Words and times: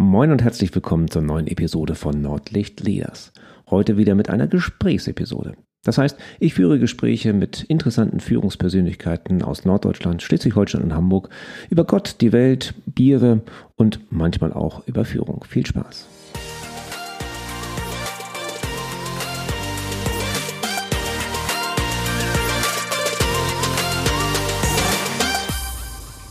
Moin 0.00 0.30
und 0.30 0.44
herzlich 0.44 0.72
willkommen 0.76 1.10
zur 1.10 1.22
neuen 1.22 1.48
Episode 1.48 1.96
von 1.96 2.22
Nordlicht 2.22 2.78
Leaders. 2.78 3.32
Heute 3.68 3.96
wieder 3.96 4.14
mit 4.14 4.30
einer 4.30 4.46
Gesprächsepisode. 4.46 5.54
Das 5.82 5.98
heißt, 5.98 6.16
ich 6.38 6.54
führe 6.54 6.78
Gespräche 6.78 7.32
mit 7.32 7.64
interessanten 7.64 8.20
Führungspersönlichkeiten 8.20 9.42
aus 9.42 9.64
Norddeutschland, 9.64 10.22
Schleswig-Holstein 10.22 10.82
und 10.82 10.94
Hamburg 10.94 11.30
über 11.68 11.82
Gott, 11.82 12.14
die 12.20 12.30
Welt, 12.30 12.74
Biere 12.86 13.42
und 13.74 13.98
manchmal 14.10 14.52
auch 14.52 14.86
über 14.86 15.04
Führung. 15.04 15.44
Viel 15.48 15.66
Spaß. 15.66 16.06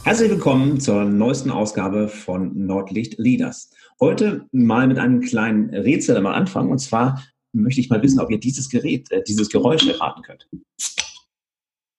Herzlich 0.07 0.29
willkommen 0.29 0.79
zur 0.79 1.03
neuesten 1.03 1.51
Ausgabe 1.51 2.07
von 2.07 2.65
Nordlicht 2.65 3.19
Leaders. 3.19 3.71
Heute 3.99 4.47
mal 4.53 4.87
mit 4.87 4.99
einem 4.99 5.19
kleinen 5.19 5.69
Rätsel 5.69 6.15
am 6.15 6.27
Anfang. 6.27 6.71
Und 6.71 6.79
zwar 6.79 7.21
möchte 7.51 7.81
ich 7.81 7.89
mal 7.89 8.01
wissen, 8.01 8.21
ob 8.21 8.31
ihr 8.31 8.39
dieses 8.39 8.69
Gerät, 8.69 9.11
äh, 9.11 9.21
dieses 9.21 9.49
Geräusch 9.49 9.85
erraten 9.85 10.21
könnt. 10.21 10.47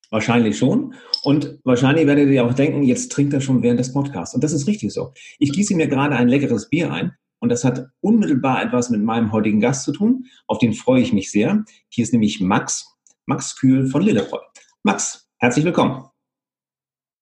Wahrscheinlich 0.09 0.57
schon. 0.57 0.95
Und 1.23 1.59
wahrscheinlich 1.65 2.07
werdet 2.07 2.31
ihr 2.31 2.47
auch 2.47 2.55
denken, 2.55 2.83
jetzt 2.83 3.13
trinkt 3.13 3.35
er 3.35 3.43
schon 3.43 3.63
während 3.63 3.79
des 3.79 3.93
Podcasts. 3.93 4.35
Und 4.35 4.43
das 4.43 4.55
ist 4.55 4.67
richtig 4.67 4.91
so. 4.95 5.13
Ich 5.39 5.53
gieße 5.53 5.75
mir 5.75 5.87
gerade 5.87 6.17
ein 6.17 6.29
leckeres 6.29 6.71
Bier 6.71 6.91
ein. 6.91 7.13
Und 7.41 7.51
das 7.51 7.63
hat 7.63 7.91
unmittelbar 8.01 8.63
etwas 8.63 8.89
mit 8.89 9.03
meinem 9.03 9.33
heutigen 9.33 9.61
Gast 9.61 9.85
zu 9.85 9.93
tun. 9.93 10.25
Auf 10.47 10.57
den 10.57 10.73
freue 10.73 11.03
ich 11.03 11.13
mich 11.13 11.31
sehr. 11.31 11.63
Hier 11.91 12.05
ist 12.05 12.15
nämlich 12.15 12.41
Max, 12.41 12.91
Max 13.27 13.55
Kühl 13.55 13.87
von 13.87 14.01
Lillebräu. 14.01 14.41
Max, 14.83 15.29
herzlich 15.37 15.67
willkommen. 15.67 16.07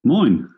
Moin. 0.01 0.53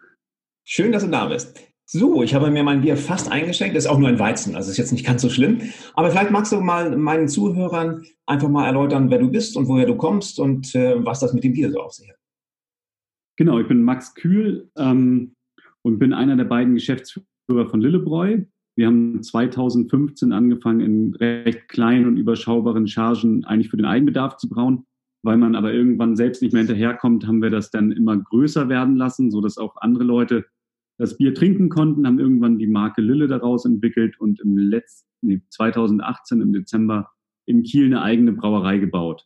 Schön, 0.71 0.91
dass 0.91 1.03
du 1.03 1.09
da 1.09 1.25
bist. 1.25 1.59
So, 1.87 2.21
ich 2.21 2.35
habe 2.35 2.51
mir 2.51 2.61
mein 2.61 2.81
Bier 2.81 2.95
fast 2.95 3.31
eingeschenkt. 3.31 3.75
Das 3.75 3.85
ist 3.85 3.89
auch 3.89 3.97
nur 3.97 4.07
ein 4.07 4.19
Weizen, 4.19 4.55
also 4.55 4.69
ist 4.69 4.77
jetzt 4.77 4.91
nicht 4.91 5.03
ganz 5.03 5.23
so 5.23 5.27
schlimm. 5.27 5.61
Aber 5.95 6.11
vielleicht 6.11 6.29
magst 6.29 6.51
du 6.51 6.61
mal 6.61 6.95
meinen 6.95 7.27
Zuhörern 7.27 8.03
einfach 8.27 8.49
mal 8.49 8.67
erläutern, 8.67 9.09
wer 9.09 9.17
du 9.17 9.31
bist 9.31 9.57
und 9.57 9.67
woher 9.67 9.87
du 9.87 9.95
kommst 9.95 10.39
und 10.39 10.75
äh, 10.75 11.03
was 11.03 11.21
das 11.21 11.33
mit 11.33 11.43
dem 11.43 11.53
Bier 11.53 11.71
so 11.71 11.79
auf 11.79 11.93
sich 11.93 12.07
hat. 12.07 12.17
Genau, 13.35 13.59
ich 13.59 13.67
bin 13.67 13.81
Max 13.81 14.13
Kühl 14.13 14.69
ähm, 14.77 15.33
und 15.81 15.97
bin 15.97 16.13
einer 16.13 16.35
der 16.35 16.43
beiden 16.43 16.75
Geschäftsführer 16.75 17.67
von 17.67 17.81
Lillebräu. 17.81 18.43
Wir 18.75 18.85
haben 18.85 19.23
2015 19.23 20.31
angefangen, 20.31 20.81
in 20.81 21.15
recht 21.15 21.67
kleinen 21.67 22.05
und 22.05 22.17
überschaubaren 22.17 22.87
Chargen 22.87 23.43
eigentlich 23.43 23.71
für 23.71 23.77
den 23.77 23.87
Eigenbedarf 23.87 24.37
zu 24.37 24.47
brauen. 24.47 24.85
Weil 25.23 25.37
man 25.37 25.55
aber 25.55 25.73
irgendwann 25.73 26.15
selbst 26.15 26.43
nicht 26.43 26.53
mehr 26.53 26.61
hinterherkommt, 26.61 27.25
haben 27.25 27.41
wir 27.41 27.49
das 27.49 27.71
dann 27.71 27.91
immer 27.91 28.15
größer 28.15 28.69
werden 28.69 28.97
lassen, 28.97 29.31
sodass 29.31 29.57
auch 29.57 29.75
andere 29.77 30.03
Leute 30.03 30.45
das 30.99 31.17
Bier 31.17 31.33
trinken 31.33 31.69
konnten, 31.69 32.05
haben 32.05 32.19
irgendwann 32.19 32.59
die 32.59 32.67
Marke 32.67 33.01
Lille 33.01 33.27
daraus 33.27 33.65
entwickelt 33.65 34.19
und 34.19 34.41
im 34.41 34.57
letzten, 34.57 35.07
nee, 35.21 35.41
2018 35.49 36.41
im 36.41 36.53
Dezember 36.53 37.09
in 37.45 37.63
Kiel 37.63 37.85
eine 37.85 38.01
eigene 38.01 38.33
Brauerei 38.33 38.77
gebaut. 38.77 39.25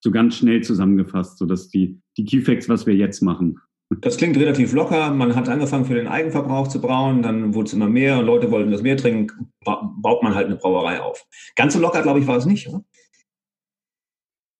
So 0.00 0.10
ganz 0.10 0.36
schnell 0.36 0.62
zusammengefasst, 0.62 1.38
so 1.38 1.44
dass 1.44 1.68
die, 1.68 2.00
die 2.16 2.24
Keyfacts, 2.24 2.68
was 2.68 2.86
wir 2.86 2.94
jetzt 2.94 3.20
machen. 3.20 3.60
Das 4.00 4.16
klingt 4.16 4.36
relativ 4.36 4.72
locker. 4.72 5.12
Man 5.12 5.36
hat 5.36 5.48
angefangen 5.48 5.84
für 5.84 5.94
den 5.94 6.08
Eigenverbrauch 6.08 6.66
zu 6.68 6.80
brauen, 6.80 7.22
dann 7.22 7.54
wurde 7.54 7.66
es 7.66 7.74
immer 7.74 7.88
mehr 7.88 8.18
und 8.18 8.26
Leute 8.26 8.50
wollten 8.50 8.72
das 8.72 8.82
mehr 8.82 8.96
trinken, 8.96 9.52
baut 9.64 10.22
man 10.22 10.34
halt 10.34 10.46
eine 10.46 10.56
Brauerei 10.56 11.00
auf. 11.00 11.24
Ganz 11.56 11.74
so 11.74 11.80
locker, 11.80 12.02
glaube 12.02 12.20
ich, 12.20 12.26
war 12.26 12.38
es 12.38 12.46
nicht, 12.46 12.66
oder? 12.68 12.84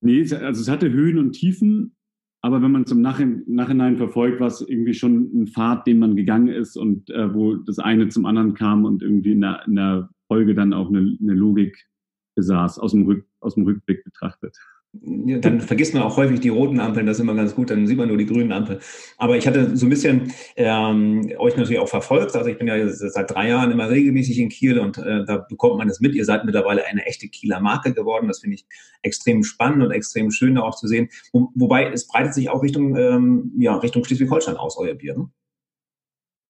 Nee, 0.01 0.21
also 0.21 0.61
es 0.61 0.69
hatte 0.69 0.91
Höhen 0.91 1.17
und 1.17 1.31
Tiefen, 1.33 1.96
aber 2.41 2.61
wenn 2.61 2.71
man 2.71 2.85
zum 2.85 3.01
Nachhinein 3.01 3.97
verfolgt, 3.97 4.39
war 4.39 4.47
es 4.47 4.61
irgendwie 4.61 4.93
schon 4.93 5.29
ein 5.33 5.47
Pfad, 5.47 5.87
den 5.87 5.99
man 5.99 6.15
gegangen 6.15 6.49
ist 6.49 6.77
und 6.77 7.09
äh, 7.09 7.33
wo 7.33 7.55
das 7.55 7.79
eine 7.79 8.09
zum 8.09 8.25
anderen 8.25 8.53
kam 8.53 8.85
und 8.85 9.01
irgendwie 9.01 9.31
in 9.31 9.41
der, 9.41 9.63
in 9.65 9.75
der 9.75 10.09
Folge 10.27 10.53
dann 10.53 10.73
auch 10.73 10.89
eine, 10.89 11.17
eine 11.19 11.33
Logik 11.33 11.87
besaß, 12.35 12.79
aus 12.79 12.91
dem, 12.91 13.05
Rück, 13.05 13.25
aus 13.39 13.55
dem 13.55 13.63
Rückblick 13.63 14.03
betrachtet. 14.03 14.55
Dann 15.01 15.61
vergisst 15.61 15.93
man 15.93 16.03
auch 16.03 16.17
häufig 16.17 16.39
die 16.39 16.49
roten 16.49 16.79
Ampeln, 16.79 17.05
das 17.05 17.17
ist 17.17 17.21
immer 17.21 17.35
ganz 17.35 17.55
gut, 17.55 17.69
dann 17.69 17.87
sieht 17.87 17.97
man 17.97 18.07
nur 18.07 18.17
die 18.17 18.25
grünen 18.25 18.51
Ampeln. 18.51 18.79
Aber 19.17 19.37
ich 19.37 19.47
hatte 19.47 19.75
so 19.75 19.85
ein 19.85 19.89
bisschen 19.89 20.31
ähm, 20.55 21.31
euch 21.37 21.55
natürlich 21.57 21.79
auch 21.79 21.87
verfolgt. 21.87 22.35
Also 22.35 22.49
ich 22.49 22.57
bin 22.57 22.67
ja 22.67 22.87
seit 22.89 23.31
drei 23.31 23.49
Jahren 23.49 23.71
immer 23.71 23.89
regelmäßig 23.89 24.39
in 24.39 24.49
Kiel 24.49 24.79
und 24.79 24.97
äh, 24.97 25.25
da 25.25 25.37
bekommt 25.37 25.77
man 25.77 25.87
das 25.87 25.99
mit. 25.99 26.15
Ihr 26.15 26.25
seid 26.25 26.45
mittlerweile 26.45 26.85
eine 26.85 27.05
echte 27.05 27.27
Kieler 27.27 27.59
Marke 27.59 27.93
geworden. 27.93 28.27
Das 28.27 28.39
finde 28.39 28.55
ich 28.55 28.65
extrem 29.01 29.43
spannend 29.43 29.83
und 29.83 29.91
extrem 29.91 30.31
schön 30.31 30.55
da 30.55 30.61
auch 30.61 30.75
zu 30.75 30.87
sehen. 30.87 31.09
Wo, 31.31 31.51
wobei 31.55 31.91
es 31.91 32.07
breitet 32.07 32.33
sich 32.33 32.49
auch 32.49 32.63
Richtung, 32.63 32.95
ähm, 32.95 33.51
ja, 33.57 33.75
Richtung 33.77 34.03
Schleswig-Holstein 34.03 34.57
aus, 34.57 34.77
euer 34.77 34.95
Bier. 34.95 35.17
Ne? 35.17 35.29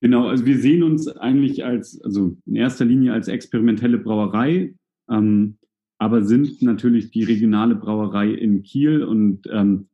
Genau, 0.02 0.28
also 0.28 0.46
wir 0.46 0.60
sehen 0.60 0.84
uns 0.84 1.08
eigentlich 1.08 1.66
als, 1.66 2.00
also 2.04 2.38
in 2.46 2.56
erster 2.56 2.86
Linie 2.86 3.14
als 3.14 3.28
experimentelle 3.28 3.98
Brauerei. 3.98 4.74
Ähm, 5.10 5.58
aber 5.98 6.24
sind 6.24 6.62
natürlich 6.62 7.12
die 7.12 7.24
regionale 7.24 7.76
Brauerei 7.76 8.32
in 8.32 8.64
Kiel 8.64 9.04
und 9.04 9.48
ähm, 9.52 9.88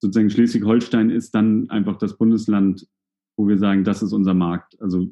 sozusagen 0.00 0.30
Schleswig-Holstein 0.30 1.10
ist 1.10 1.34
dann 1.34 1.68
einfach 1.70 1.98
das 1.98 2.16
Bundesland, 2.16 2.86
wo 3.36 3.48
wir 3.48 3.58
sagen, 3.58 3.84
das 3.84 4.02
ist 4.02 4.12
unser 4.12 4.34
Markt. 4.34 4.80
Also 4.80 5.08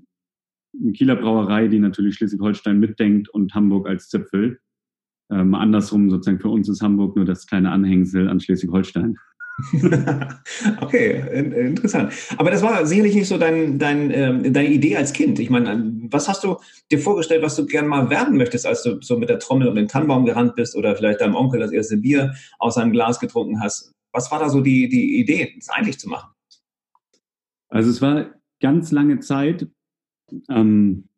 eine 0.81 0.93
Kieler 0.93 1.17
Brauerei, 1.17 1.69
die 1.69 1.79
natürlich 1.79 2.17
Schleswig-Holstein 2.17 2.79
mitdenkt 2.79 3.29
und 3.29 3.55
Hamburg 3.55 3.89
als 3.89 4.09
Zipfel. 4.09 4.61
Ähm, 5.31 5.55
andersrum 5.55 6.11
sozusagen 6.11 6.39
für 6.39 6.51
uns 6.51 6.69
ist 6.69 6.83
Hamburg 6.83 7.17
nur 7.17 7.25
das 7.25 7.47
kleine 7.47 7.73
Anhängsel 7.73 8.29
an 8.29 8.39
Schleswig-Holstein. 8.39 9.17
okay, 10.83 11.23
interessant. 11.33 12.13
Aber 12.37 12.51
das 12.51 12.63
war 12.63 12.85
sicherlich 12.85 13.15
nicht 13.15 13.29
so 13.29 13.39
dein, 13.39 13.79
dein, 13.79 14.11
äh, 14.11 14.51
deine 14.51 14.69
Idee 14.69 14.97
als 14.97 15.13
Kind. 15.13 15.39
Ich 15.39 15.49
meine, 15.49 15.93
was 16.11 16.29
hast 16.29 16.45
du 16.45 16.57
dir 16.91 16.99
vorgestellt, 16.99 17.43
was 17.43 17.57
du 17.57 17.65
gern 17.65 17.87
mal 17.87 18.11
werden 18.11 18.37
möchtest, 18.37 18.67
als 18.67 18.83
du 18.83 19.01
so 19.01 19.19
mit 19.19 19.31
der 19.31 19.39
Trommel 19.39 19.69
um 19.69 19.75
den 19.75 19.89
Tannenbaum 19.89 20.27
gerannt 20.27 20.57
bist 20.57 20.77
oder 20.77 20.95
vielleicht 20.95 21.23
deinem 21.23 21.35
Onkel 21.35 21.61
das 21.61 21.73
erste 21.73 21.97
Bier 21.97 22.35
aus 22.59 22.75
seinem 22.75 22.93
Glas 22.93 23.19
getrunken 23.19 23.61
hast? 23.63 23.93
Was 24.13 24.31
war 24.31 24.41
da 24.41 24.51
so 24.51 24.61
die, 24.61 24.89
die 24.89 25.21
Idee, 25.21 25.55
es 25.59 25.71
eigentlich 25.71 25.99
zu 25.99 26.09
machen? 26.09 26.31
Also 27.69 27.91
es 27.91 28.03
war 28.03 28.35
ganz 28.61 28.91
lange 28.91 29.21
Zeit 29.21 29.69
ähm, 30.51 31.09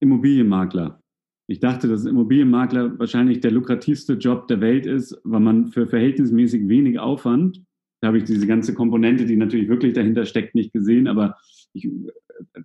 Immobilienmakler. 0.00 1.01
Ich 1.48 1.60
dachte, 1.60 1.88
dass 1.88 2.04
Immobilienmakler 2.04 2.98
wahrscheinlich 2.98 3.40
der 3.40 3.50
lukrativste 3.50 4.14
Job 4.14 4.48
der 4.48 4.60
Welt 4.60 4.86
ist, 4.86 5.20
weil 5.24 5.40
man 5.40 5.68
für 5.68 5.86
verhältnismäßig 5.86 6.68
wenig 6.68 6.98
Aufwand, 6.98 7.62
da 8.00 8.08
habe 8.08 8.18
ich 8.18 8.24
diese 8.24 8.46
ganze 8.46 8.74
Komponente, 8.74 9.26
die 9.26 9.36
natürlich 9.36 9.68
wirklich 9.68 9.92
dahinter 9.92 10.24
steckt, 10.24 10.54
nicht 10.54 10.72
gesehen, 10.72 11.06
aber 11.06 11.36
ich, 11.72 11.88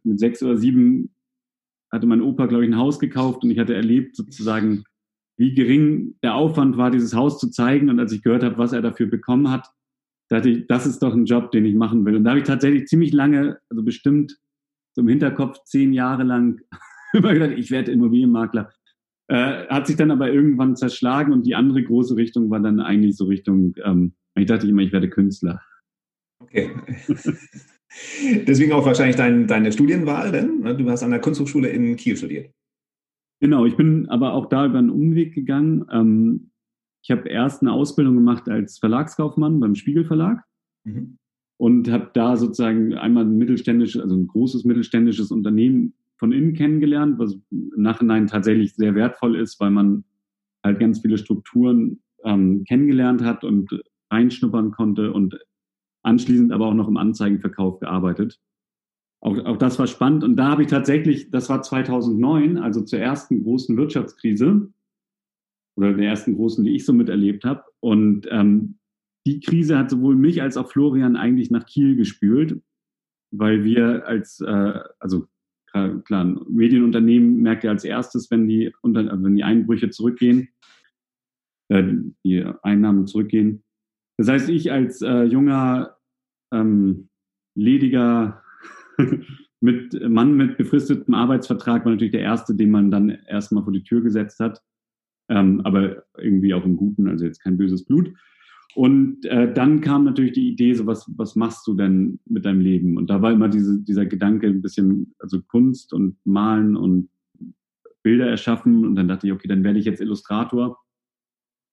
mit 0.03 0.19
sechs 0.19 0.41
oder 0.41 0.57
sieben 0.57 1.11
hatte 1.91 2.07
mein 2.07 2.21
Opa, 2.21 2.47
glaube 2.47 2.65
ich, 2.65 2.71
ein 2.71 2.77
Haus 2.77 2.99
gekauft 2.99 3.43
und 3.43 3.51
ich 3.51 3.59
hatte 3.59 3.75
erlebt 3.75 4.15
sozusagen, 4.15 4.83
wie 5.37 5.53
gering 5.53 6.15
der 6.23 6.35
Aufwand 6.35 6.77
war, 6.77 6.91
dieses 6.91 7.13
Haus 7.13 7.39
zu 7.39 7.49
zeigen. 7.49 7.89
Und 7.89 7.99
als 7.99 8.11
ich 8.11 8.23
gehört 8.23 8.43
habe, 8.43 8.57
was 8.57 8.73
er 8.73 8.81
dafür 8.81 9.07
bekommen 9.07 9.49
hat, 9.51 9.69
dachte 10.29 10.49
ich, 10.49 10.67
das 10.67 10.85
ist 10.85 10.99
doch 10.99 11.13
ein 11.13 11.25
Job, 11.25 11.51
den 11.51 11.65
ich 11.65 11.75
machen 11.75 12.03
will. 12.05 12.15
Und 12.15 12.23
da 12.23 12.31
habe 12.31 12.39
ich 12.39 12.45
tatsächlich 12.45 12.87
ziemlich 12.87 13.13
lange, 13.13 13.59
also 13.69 13.83
bestimmt 13.83 14.37
so 14.93 15.01
im 15.01 15.07
Hinterkopf 15.07 15.63
zehn 15.63 15.93
Jahre 15.93 16.23
lang 16.23 16.59
immer 17.13 17.33
gedacht, 17.33 17.57
ich 17.57 17.71
werde 17.71 17.91
Immobilienmakler. 17.91 18.71
Äh, 19.29 19.67
hat 19.67 19.87
sich 19.87 19.97
dann 19.97 20.11
aber 20.11 20.31
irgendwann 20.31 20.75
zerschlagen 20.75 21.33
und 21.33 21.45
die 21.45 21.55
andere 21.55 21.83
große 21.83 22.15
Richtung 22.15 22.49
war 22.49 22.61
dann 22.61 22.79
eigentlich 22.79 23.17
so 23.17 23.25
Richtung, 23.25 23.75
ähm, 23.83 24.13
ich 24.35 24.45
dachte 24.45 24.67
immer, 24.67 24.83
ich 24.83 24.93
werde 24.93 25.09
Künstler. 25.09 25.61
Okay. 26.39 26.71
Deswegen 28.47 28.71
auch 28.73 28.85
wahrscheinlich 28.85 29.15
dein, 29.15 29.47
deine 29.47 29.71
Studienwahl, 29.71 30.31
denn 30.31 30.59
ne? 30.59 30.75
du 30.75 30.89
hast 30.89 31.03
an 31.03 31.11
der 31.11 31.19
Kunsthochschule 31.19 31.69
in 31.69 31.95
Kiel 31.95 32.15
studiert. 32.15 32.51
Genau, 33.39 33.65
ich 33.65 33.75
bin 33.75 34.07
aber 34.09 34.33
auch 34.33 34.47
da 34.47 34.65
über 34.65 34.79
einen 34.79 34.89
Umweg 34.89 35.33
gegangen. 35.33 35.85
Ähm, 35.91 36.51
ich 37.03 37.11
habe 37.11 37.29
erst 37.29 37.61
eine 37.61 37.71
Ausbildung 37.71 38.15
gemacht 38.15 38.49
als 38.49 38.79
Verlagskaufmann 38.79 39.59
beim 39.59 39.75
Spiegel 39.75 40.05
Verlag 40.05 40.43
mhm. 40.83 41.17
und 41.57 41.89
habe 41.89 42.09
da 42.13 42.35
sozusagen 42.37 42.95
einmal 42.95 43.25
ein 43.25 43.37
mittelständisches, 43.37 44.01
also 44.01 44.15
ein 44.15 44.27
großes 44.27 44.63
mittelständisches 44.63 45.31
Unternehmen 45.31 45.93
von 46.17 46.31
innen 46.31 46.53
kennengelernt, 46.53 47.19
was 47.19 47.37
im 47.51 47.71
Nachhinein 47.75 48.27
tatsächlich 48.27 48.75
sehr 48.75 48.95
wertvoll 48.95 49.35
ist, 49.35 49.59
weil 49.59 49.71
man 49.71 50.03
halt 50.63 50.79
ganz 50.79 50.99
viele 50.99 51.17
Strukturen 51.17 52.01
ähm, 52.23 52.63
kennengelernt 52.65 53.21
hat 53.23 53.43
und 53.43 53.69
reinschnuppern 54.11 54.71
konnte 54.71 55.13
und 55.13 55.39
anschließend 56.03 56.51
aber 56.51 56.67
auch 56.67 56.73
noch 56.73 56.87
im 56.87 56.97
Anzeigenverkauf 56.97 57.79
gearbeitet. 57.79 58.39
Auch, 59.21 59.37
auch 59.45 59.57
das 59.57 59.79
war 59.79 59.87
spannend 59.87 60.23
und 60.23 60.35
da 60.35 60.51
habe 60.51 60.63
ich 60.63 60.69
tatsächlich, 60.69 61.31
das 61.31 61.49
war 61.49 61.61
2009, 61.61 62.57
also 62.57 62.81
zur 62.81 62.99
ersten 62.99 63.43
großen 63.43 63.75
Wirtschaftskrise 63.75 64.71
oder 65.75 65.93
der 65.93 66.09
ersten 66.09 66.35
großen, 66.35 66.63
die 66.63 66.75
ich 66.75 66.85
so 66.85 66.93
miterlebt 66.93 67.43
habe. 67.43 67.63
Und 67.79 68.27
ähm, 68.31 68.77
die 69.25 69.39
Krise 69.39 69.77
hat 69.77 69.89
sowohl 69.89 70.15
mich 70.15 70.41
als 70.41 70.57
auch 70.57 70.71
Florian 70.71 71.15
eigentlich 71.15 71.51
nach 71.51 71.65
Kiel 71.65 71.95
gespült, 71.95 72.61
weil 73.31 73.63
wir 73.63 74.07
als, 74.07 74.39
äh, 74.39 74.79
also 74.99 75.27
klar, 76.05 76.25
ein 76.25 76.39
Medienunternehmen 76.49 77.41
merkt 77.41 77.63
ja 77.63 77.71
als 77.71 77.83
erstes, 77.83 78.29
wenn 78.31 78.47
die, 78.47 78.73
unter, 78.81 79.05
wenn 79.23 79.35
die 79.35 79.43
Einbrüche 79.43 79.89
zurückgehen, 79.89 80.49
äh, 81.69 81.83
die 82.23 82.45
Einnahmen 82.63 83.07
zurückgehen. 83.07 83.63
Das 84.17 84.29
heißt, 84.29 84.49
ich 84.49 84.71
als 84.71 85.01
äh, 85.01 85.23
junger, 85.23 85.97
ähm, 86.51 87.09
lediger 87.55 88.43
mit 89.59 90.09
Mann 90.09 90.35
mit 90.35 90.57
befristetem 90.57 91.13
Arbeitsvertrag 91.13 91.85
war 91.85 91.91
natürlich 91.91 92.11
der 92.11 92.21
erste, 92.21 92.55
den 92.55 92.71
man 92.71 92.91
dann 92.91 93.09
erstmal 93.09 93.63
vor 93.63 93.73
die 93.73 93.83
Tür 93.83 94.01
gesetzt 94.01 94.39
hat. 94.39 94.61
Ähm, 95.29 95.61
aber 95.65 96.03
irgendwie 96.17 96.53
auch 96.53 96.63
im 96.63 96.77
Guten, 96.77 97.07
also 97.07 97.25
jetzt 97.25 97.43
kein 97.43 97.57
böses 97.57 97.85
Blut. 97.85 98.13
Und 98.77 99.25
äh, 99.25 99.51
dann 99.51 99.81
kam 99.81 100.03
natürlich 100.03 100.33
die 100.33 100.49
Idee, 100.49 100.75
so 100.75 100.85
was, 100.85 101.11
was 101.17 101.35
machst 101.35 101.65
du 101.65 101.73
denn 101.73 102.19
mit 102.25 102.45
deinem 102.45 102.59
Leben? 102.59 102.95
Und 102.95 103.09
da 103.09 103.23
war 103.23 103.31
immer 103.31 103.49
diese, 103.49 103.81
dieser 103.81 104.05
Gedanke 104.05 104.45
ein 104.45 104.61
bisschen, 104.61 105.15
also 105.17 105.41
Kunst 105.41 105.93
und 105.93 106.15
Malen 106.25 106.77
und 106.77 107.09
Bilder 108.03 108.29
erschaffen. 108.29 108.85
Und 108.85 108.93
dann 108.93 109.07
dachte 109.07 109.25
ich, 109.25 109.33
okay, 109.33 109.47
dann 109.47 109.63
werde 109.63 109.79
ich 109.79 109.85
jetzt 109.85 109.99
Illustrator. 109.99 110.77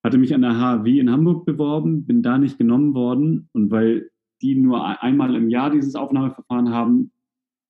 Hatte 0.02 0.16
mich 0.16 0.34
an 0.34 0.40
der 0.40 0.58
HW 0.58 0.98
in 0.98 1.10
Hamburg 1.10 1.44
beworben, 1.44 2.06
bin 2.06 2.22
da 2.22 2.38
nicht 2.38 2.56
genommen 2.56 2.94
worden. 2.94 3.50
Und 3.52 3.70
weil 3.70 4.10
die 4.40 4.54
nur 4.54 5.02
einmal 5.02 5.34
im 5.34 5.50
Jahr 5.50 5.68
dieses 5.68 5.96
Aufnahmeverfahren 5.96 6.70
haben 6.70 7.12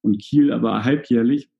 und 0.04 0.20
Kiel 0.20 0.52
aber 0.52 0.84
halbjährlich, 0.84 1.50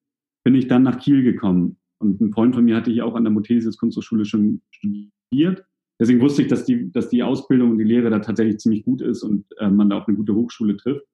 bin 0.45 0.55
ich 0.55 0.69
dann 0.69 0.85
nach 0.85 1.01
Kiel 1.01 1.25
gekommen. 1.25 1.79
Und 1.99 2.21
ein 2.21 2.33
Freund 2.33 2.55
von 2.55 2.65
mir 2.65 2.77
hatte 2.77 2.93
ich 2.93 3.03
auch 3.03 3.17
an 3.17 3.25
der 3.25 3.33
Muthesius 3.33 3.79
Kunsthochschule 3.79 4.27
schon 4.27 4.63
studiert 4.71 5.65
deswegen 6.01 6.21
wusste 6.21 6.43
ich, 6.43 6.49
dass 6.49 6.65
die, 6.65 6.91
dass 6.93 7.09
die 7.09 7.23
Ausbildung 7.23 7.73
und 7.73 7.79
die 7.79 7.85
Lehre 7.85 8.11
da 8.11 8.19
tatsächlich 8.21 8.59
ziemlich 8.59 8.85
gut 8.85 9.01
ist 9.01 9.23
und 9.23 9.47
äh, 9.59 9.71
man 9.71 9.91
da 9.91 9.99
auch 9.99 10.07
eine 10.07 10.17
gute 10.17 10.35
Hochschule 10.35 10.77
trifft. 10.77 11.07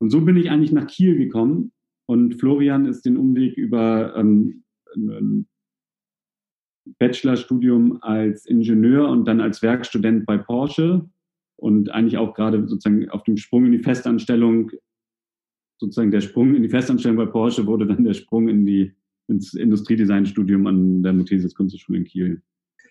Und 0.00 0.10
so 0.10 0.20
bin 0.20 0.36
ich 0.36 0.50
eigentlich 0.50 0.72
nach 0.72 0.86
Kiel 0.86 1.16
gekommen 1.16 1.72
und 2.06 2.36
Florian 2.40 2.86
ist 2.86 3.04
den 3.04 3.16
Umweg 3.16 3.56
über 3.56 4.14
ähm, 4.16 4.64
ein 4.94 5.46
Bachelorstudium 6.98 8.02
als 8.02 8.46
Ingenieur 8.46 9.08
und 9.08 9.26
dann 9.26 9.40
als 9.40 9.62
Werkstudent 9.62 10.24
bei 10.24 10.38
Porsche 10.38 11.08
und 11.56 11.90
eigentlich 11.90 12.16
auch 12.16 12.34
gerade 12.34 12.66
sozusagen 12.66 13.10
auf 13.10 13.24
dem 13.24 13.36
Sprung 13.36 13.66
in 13.66 13.72
die 13.72 13.82
Festanstellung, 13.82 14.70
sozusagen 15.78 16.10
der 16.10 16.20
Sprung 16.20 16.54
in 16.54 16.62
die 16.62 16.68
Festanstellung 16.68 17.16
bei 17.16 17.26
Porsche 17.26 17.66
wurde 17.66 17.86
dann 17.86 18.04
der 18.04 18.14
Sprung 18.14 18.48
in 18.48 18.64
die, 18.64 18.94
ins 19.28 19.54
Industriedesignstudium 19.54 20.66
an 20.66 21.02
der 21.02 21.12
Muthesius 21.12 21.54
Kunsthochschule 21.54 21.98
in 21.98 22.04
Kiel. 22.04 22.42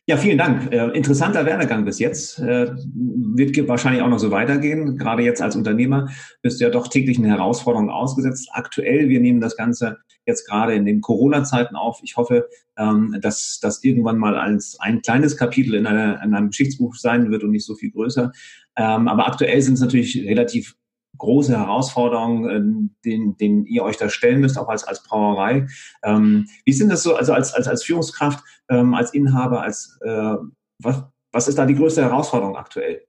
Ja, 0.10 0.16
vielen 0.16 0.38
Dank. 0.38 0.72
Äh, 0.72 0.88
interessanter 0.92 1.46
Werdegang 1.46 1.84
bis 1.84 2.00
jetzt. 2.00 2.40
Äh, 2.40 2.72
wird 2.96 3.68
wahrscheinlich 3.68 4.02
auch 4.02 4.08
noch 4.08 4.20
so 4.20 4.32
weitergehen. 4.32 4.98
Gerade 4.98 5.22
jetzt 5.22 5.42
als 5.42 5.58
Unternehmer 5.58 6.08
bist 6.42 6.62
du 6.62 6.64
ja 6.64 6.70
doch 6.70 6.88
täglichen 6.88 7.26
Herausforderungen 7.26 7.90
ausgesetzt. 7.90 8.48
Aktuell, 8.54 9.10
wir 9.10 9.20
nehmen 9.20 9.42
das 9.42 9.58
Ganze 9.58 9.98
jetzt 10.26 10.48
gerade 10.48 10.76
in 10.76 10.86
den 10.86 11.02
Corona-Zeiten 11.02 11.76
auf. 11.76 12.00
Ich 12.04 12.16
hoffe, 12.16 12.48
ähm, 12.78 13.18
dass 13.20 13.60
das 13.62 13.84
irgendwann 13.84 14.18
mal 14.18 14.38
als 14.38 14.78
ein 14.80 15.02
kleines 15.02 15.36
Kapitel 15.36 15.76
in, 15.76 15.86
einer, 15.86 16.24
in 16.24 16.34
einem 16.34 16.52
Geschichtsbuch 16.52 16.96
sein 16.96 17.30
wird 17.30 17.44
und 17.44 17.52
nicht 17.52 17.66
so 17.66 17.76
viel 17.76 17.92
größer. 17.92 18.32
Ähm, 18.78 19.10
aber 19.10 19.28
aktuell 19.28 19.62
sind 19.62 19.74
es 19.74 19.82
natürlich 19.82 20.24
relativ 20.26 20.77
große 21.18 21.58
Herausforderungen, 21.58 22.50
äh, 22.50 22.90
den, 23.06 23.38
den 23.38 23.66
ihr 23.66 23.84
euch 23.84 23.98
da 23.98 24.10
stellen 24.10 24.42
müsst, 24.42 24.58
auch 24.58 24.70
als, 24.70 24.84
als 24.84 25.04
Brauerei. 25.04 25.68
Ähm, 26.04 26.48
wie 26.66 26.74
sind 26.74 26.90
das 26.90 27.04
so, 27.04 27.16
also 27.16 27.34
als, 27.34 27.54
als, 27.54 27.68
als 27.68 27.84
Führungskraft, 27.84 28.44
ähm, 28.70 28.94
als 28.94 29.14
Inhaber, 29.14 29.62
als 29.62 29.98
äh, 30.02 30.36
was, 30.82 31.04
was 31.32 31.48
ist 31.48 31.58
da 31.58 31.66
die 31.66 31.76
größte 31.76 32.02
Herausforderung 32.02 32.56
aktuell? 32.56 33.04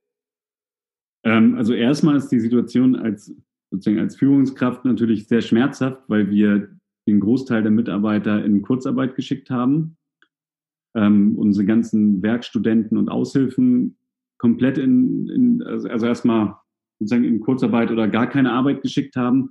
Ähm, 1.24 1.56
also 1.56 1.74
erstmal 1.74 2.16
ist 2.16 2.28
die 2.28 2.40
Situation 2.40 2.96
als 2.96 3.34
sozusagen 3.70 4.00
als 4.00 4.16
Führungskraft 4.16 4.84
natürlich 4.84 5.28
sehr 5.28 5.42
schmerzhaft, 5.42 6.02
weil 6.08 6.30
wir 6.30 6.68
den 7.06 7.20
Großteil 7.20 7.62
der 7.62 7.70
Mitarbeiter 7.70 8.44
in 8.44 8.62
Kurzarbeit 8.62 9.14
geschickt 9.14 9.50
haben. 9.50 9.96
Ähm, 10.96 11.36
unsere 11.38 11.66
ganzen 11.66 12.22
Werkstudenten 12.22 12.96
und 12.96 13.08
Aushilfen 13.08 13.98
komplett 14.38 14.78
in, 14.78 15.28
in 15.28 15.62
also 15.62 16.06
erstmal 16.06 16.56
sozusagen 16.98 17.24
in 17.24 17.40
Kurzarbeit 17.40 17.90
oder 17.90 18.08
gar 18.08 18.28
keine 18.28 18.52
Arbeit 18.52 18.82
geschickt 18.82 19.16
haben. 19.16 19.50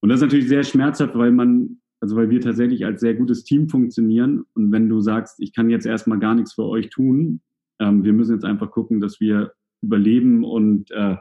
Und 0.00 0.08
das 0.08 0.18
ist 0.18 0.22
natürlich 0.22 0.48
sehr 0.48 0.64
schmerzhaft, 0.64 1.16
weil 1.16 1.30
man, 1.30 1.78
also 2.00 2.16
weil 2.16 2.30
wir 2.30 2.40
tatsächlich 2.40 2.84
als 2.84 3.00
sehr 3.00 3.14
gutes 3.14 3.44
Team 3.44 3.68
funktionieren. 3.68 4.44
Und 4.54 4.72
wenn 4.72 4.88
du 4.88 5.00
sagst, 5.00 5.40
ich 5.40 5.54
kann 5.54 5.70
jetzt 5.70 5.86
erstmal 5.86 6.18
gar 6.18 6.34
nichts 6.34 6.54
für 6.54 6.64
euch 6.64 6.90
tun, 6.90 7.40
ähm, 7.80 8.04
wir 8.04 8.12
müssen 8.12 8.34
jetzt 8.34 8.44
einfach 8.44 8.70
gucken, 8.70 9.00
dass 9.00 9.20
wir 9.20 9.52
überleben 9.82 10.44
und 10.44 10.90
äh, 10.90 11.16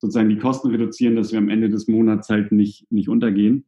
sozusagen 0.00 0.28
die 0.28 0.38
Kosten 0.38 0.68
reduzieren, 0.70 1.16
dass 1.16 1.32
wir 1.32 1.38
am 1.38 1.48
Ende 1.48 1.68
des 1.68 1.88
Monats 1.88 2.28
halt 2.28 2.52
nicht, 2.52 2.90
nicht 2.90 3.08
untergehen, 3.08 3.64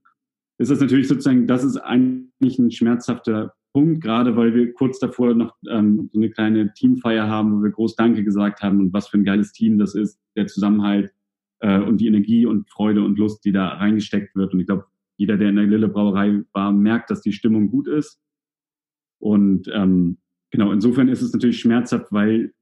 ist 0.59 0.71
das 0.71 0.81
natürlich 0.81 1.09
sozusagen, 1.09 1.47
das 1.47 1.65
ist 1.65 1.79
eigentlich 1.79 2.59
ein 2.59 2.71
schmerzhafter 2.71 3.55
Punkt, 3.73 4.03
gerade 4.03 4.37
weil 4.37 4.55
wir 4.55 4.73
kurz 4.75 4.99
davor 4.99 5.35
noch 5.35 5.57
ähm, 5.69 6.11
so 6.13 6.19
eine 6.19 6.31
kleine 6.31 6.73
Teamfeier 6.75 7.29
haben, 7.29 7.57
wo 7.57 7.63
wir 7.63 7.71
groß 7.71 7.97
Danke 7.97 8.25
gesagt 8.25 8.63
haben 8.63 8.79
und 8.81 8.93
was 8.93 9.09
für 9.09 9.19
ein 9.19 9.25
geiles 9.25 9.53
Team 9.53 9.79
das 9.79 9.95
ist, 9.95 10.19
der 10.37 10.47
Zusammenhalt 10.49 11.13
äh, 11.61 11.81
und 11.81 11.99
die 11.99 12.07
Energie 12.07 12.47
und 12.47 12.69
Freude 12.71 13.05
und 13.05 13.19
Lust, 13.19 13.45
die 13.45 13.53
da 13.53 13.69
reingesteckt 13.69 14.35
wird. 14.35 14.53
Und 14.53 14.61
ich 14.61 14.67
glaube, 14.67 14.87
jeder, 15.17 15.37
der 15.37 15.51
in 15.51 15.57
der 15.57 15.67
Lille 15.67 15.89
Brauerei 15.89 16.43
war, 16.53 16.73
merkt, 16.73 17.11
dass 17.11 17.21
die 17.21 17.33
Stimmung 17.33 17.71
gut 17.71 17.87
ist. 17.87 18.21
Und 19.19 19.69
ähm, 19.73 20.19
genau, 20.51 20.73
insofern 20.73 21.09
ist 21.09 21.23
es 21.23 21.33
natürlich 21.33 21.61
schmerzhaft, 21.61 22.07
weil 22.11 22.55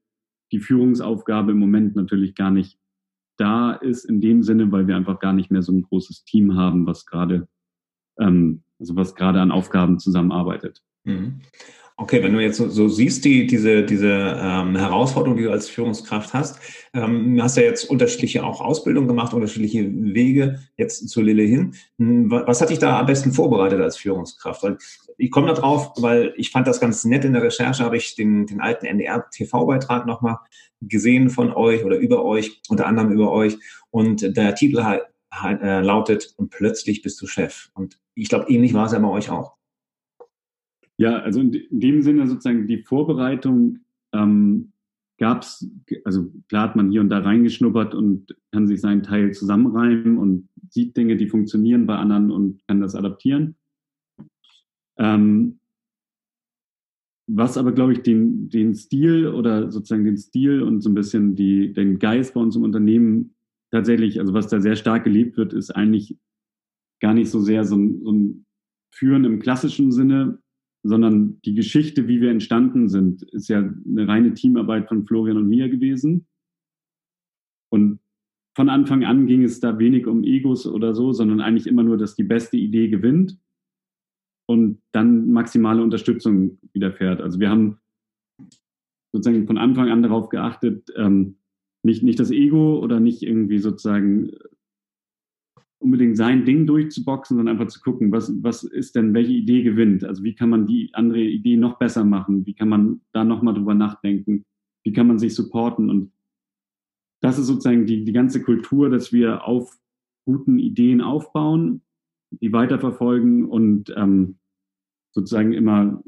die 0.51 0.59
Führungsaufgabe 0.59 1.51
im 1.51 1.59
Moment 1.59 1.95
natürlich 1.95 2.35
gar 2.35 2.51
nicht 2.51 2.77
da 3.37 3.71
ist 3.71 4.03
in 4.03 4.19
dem 4.19 4.43
Sinne, 4.43 4.71
weil 4.71 4.87
wir 4.87 4.97
einfach 4.97 5.19
gar 5.19 5.31
nicht 5.31 5.49
mehr 5.49 5.61
so 5.61 5.71
ein 5.71 5.83
großes 5.83 6.25
Team 6.25 6.55
haben, 6.55 6.85
was 6.85 7.05
gerade 7.05 7.47
ähm, 8.19 8.63
also 8.79 8.95
was 8.95 9.15
gerade 9.15 9.41
an 9.41 9.51
Aufgaben 9.51 9.99
zusammenarbeitet. 9.99 10.81
Mhm. 11.09 11.41
Okay, 12.01 12.23
wenn 12.23 12.31
du 12.31 12.39
jetzt 12.39 12.55
so, 12.55 12.69
so 12.69 12.87
siehst, 12.87 13.25
die, 13.25 13.45
diese, 13.45 13.83
diese 13.83 14.07
ähm, 14.41 14.77
Herausforderung, 14.77 15.35
die 15.37 15.43
du 15.43 15.51
als 15.51 15.67
Führungskraft 15.67 16.33
hast, 16.33 16.57
ähm, 16.93 17.37
hast 17.43 17.57
ja 17.57 17.63
jetzt 17.63 17.89
unterschiedliche 17.89 18.45
auch 18.45 18.61
Ausbildungen 18.61 19.09
gemacht, 19.09 19.33
unterschiedliche 19.33 19.85
Wege 19.85 20.61
jetzt 20.77 21.09
zur 21.09 21.23
Lille 21.23 21.43
hin. 21.43 21.73
Hm, 21.97 22.31
was 22.31 22.61
hat 22.61 22.69
dich 22.69 22.79
da 22.79 22.97
am 22.97 23.05
besten 23.05 23.33
vorbereitet 23.33 23.81
als 23.81 23.97
Führungskraft? 23.97 24.63
Weil 24.63 24.77
ich 25.17 25.29
komme 25.29 25.47
da 25.47 25.53
drauf, 25.53 25.91
weil 25.97 26.33
ich 26.37 26.51
fand 26.51 26.67
das 26.67 26.79
ganz 26.79 27.03
nett 27.03 27.25
in 27.25 27.33
der 27.33 27.43
Recherche, 27.43 27.83
habe 27.83 27.97
ich 27.97 28.15
den, 28.15 28.45
den 28.45 28.61
alten 28.61 28.85
NDR-TV-Beitrag 28.85 30.05
nochmal 30.05 30.37
gesehen 30.79 31.29
von 31.29 31.51
euch 31.51 31.83
oder 31.83 31.97
über 31.97 32.23
euch, 32.23 32.61
unter 32.69 32.85
anderem 32.87 33.11
über 33.11 33.29
euch. 33.29 33.57
Und 33.91 34.37
der 34.37 34.55
Titel 34.55 34.83
halt, 34.83 35.01
halt, 35.33 35.61
äh, 35.61 35.81
lautet, 35.81 36.33
und 36.37 36.49
plötzlich 36.49 37.01
bist 37.01 37.21
du 37.21 37.27
Chef. 37.27 37.71
Und 37.73 37.99
ich 38.15 38.29
glaube, 38.29 38.49
ähnlich 38.49 38.73
war 38.73 38.85
es 38.85 38.93
ja 38.93 38.99
bei 38.99 39.09
euch 39.09 39.29
auch. 39.29 39.58
Ja, 40.99 41.19
also 41.19 41.39
in, 41.39 41.65
dem 41.69 42.01
Sinne 42.01 42.27
sozusagen 42.27 42.67
die 42.67 42.83
Vorbereitung 42.83 43.79
ähm, 44.11 44.73
gab 45.17 45.43
es, 45.43 45.65
also 46.03 46.29
klar 46.49 46.63
hat 46.63 46.75
man 46.75 46.91
hier 46.91 46.99
und 46.99 47.07
da 47.07 47.19
reingeschnuppert 47.19 47.95
und 47.95 48.35
kann 48.51 48.67
sich 48.67 48.81
seinen 48.81 49.01
Teil 49.01 49.33
zusammenreimen 49.33 50.17
und 50.17 50.49
sieht 50.69 50.97
Dinge, 50.97 51.15
die 51.15 51.29
funktionieren 51.29 51.85
bei 51.85 51.95
anderen 51.95 52.31
und 52.31 52.67
kann 52.67 52.81
das 52.81 52.95
adaptieren. 52.95 53.55
Ähm, 54.97 55.59
was 57.27 57.57
aber, 57.57 57.71
glaube 57.71 57.93
ich, 57.93 58.01
den, 58.01 58.49
den 58.49 58.75
Stil 58.75 59.27
oder 59.27 59.71
sozusagen 59.71 60.03
den 60.03 60.17
Stil 60.17 60.61
und 60.61 60.81
so 60.81 60.89
ein 60.89 60.95
bisschen 60.95 61.33
die, 61.33 61.71
den 61.71 61.99
Geist 61.99 62.33
bei 62.33 62.41
uns 62.41 62.57
im 62.57 62.63
Unternehmen 62.63 63.35
tatsächlich, 63.71 64.19
also 64.19 64.33
was 64.33 64.49
da 64.49 64.59
sehr 64.59 64.75
stark 64.75 65.05
gelebt 65.05 65.37
wird, 65.37 65.53
ist 65.53 65.71
eigentlich 65.71 66.17
gar 66.99 67.13
nicht 67.13 67.29
so 67.29 67.39
sehr 67.39 67.63
so 67.63 67.77
ein, 67.77 68.01
so 68.03 68.11
ein 68.11 68.45
Führen 68.93 69.23
im 69.23 69.39
klassischen 69.39 69.93
Sinne, 69.93 70.39
sondern 70.83 71.41
die 71.41 71.53
Geschichte, 71.53 72.07
wie 72.07 72.21
wir 72.21 72.31
entstanden 72.31 72.87
sind, 72.87 73.23
ist 73.23 73.49
ja 73.49 73.59
eine 73.59 74.07
reine 74.07 74.33
Teamarbeit 74.33 74.87
von 74.87 75.05
Florian 75.05 75.37
und 75.37 75.49
mir 75.49 75.69
gewesen. 75.69 76.25
Und 77.69 77.99
von 78.55 78.69
Anfang 78.69 79.03
an 79.03 79.27
ging 79.27 79.43
es 79.43 79.59
da 79.59 79.77
wenig 79.77 80.07
um 80.07 80.23
Egos 80.23 80.65
oder 80.65 80.93
so, 80.93 81.11
sondern 81.11 81.41
eigentlich 81.41 81.67
immer 81.67 81.83
nur, 81.83 81.97
dass 81.97 82.15
die 82.15 82.23
beste 82.23 82.57
Idee 82.57 82.87
gewinnt 82.89 83.37
und 84.47 84.81
dann 84.91 85.31
maximale 85.31 85.83
Unterstützung 85.83 86.57
widerfährt. 86.73 87.21
Also 87.21 87.39
wir 87.39 87.49
haben 87.49 87.79
sozusagen 89.11 89.47
von 89.47 89.57
Anfang 89.57 89.89
an 89.89 90.01
darauf 90.01 90.29
geachtet, 90.29 90.91
ähm, 90.95 91.35
nicht, 91.83 92.03
nicht 92.03 92.19
das 92.19 92.31
Ego 92.31 92.79
oder 92.79 92.99
nicht 92.99 93.23
irgendwie 93.23 93.59
sozusagen 93.59 94.31
unbedingt 95.89 96.17
sein 96.17 96.45
Ding 96.45 96.67
durchzuboxen, 96.67 97.35
sondern 97.35 97.57
einfach 97.57 97.71
zu 97.73 97.81
gucken, 97.81 98.11
was, 98.11 98.31
was 98.43 98.63
ist 98.63 98.95
denn, 98.95 99.15
welche 99.15 99.33
Idee 99.33 99.63
gewinnt? 99.63 100.03
Also 100.03 100.23
wie 100.23 100.35
kann 100.35 100.49
man 100.49 100.67
die 100.67 100.91
andere 100.93 101.21
Idee 101.21 101.57
noch 101.57 101.79
besser 101.79 102.05
machen? 102.05 102.45
Wie 102.45 102.53
kann 102.53 102.69
man 102.69 103.01
da 103.11 103.23
nochmal 103.23 103.55
drüber 103.55 103.73
nachdenken? 103.73 104.45
Wie 104.83 104.93
kann 104.93 105.07
man 105.07 105.17
sich 105.17 105.33
supporten? 105.33 105.89
Und 105.89 106.11
das 107.21 107.39
ist 107.39 107.47
sozusagen 107.47 107.87
die, 107.87 108.05
die 108.05 108.13
ganze 108.13 108.43
Kultur, 108.43 108.91
dass 108.91 109.11
wir 109.11 109.45
auf 109.45 109.79
guten 110.25 110.59
Ideen 110.59 111.01
aufbauen, 111.01 111.81
die 112.29 112.53
weiterverfolgen 112.53 113.45
und 113.45 113.91
ähm, 113.97 114.37
sozusagen 115.09 115.53
immer 115.53 116.03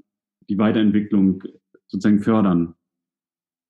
die 0.48 0.60
Weiterentwicklung 0.60 1.44
sozusagen 1.88 2.22
fördern. 2.22 2.76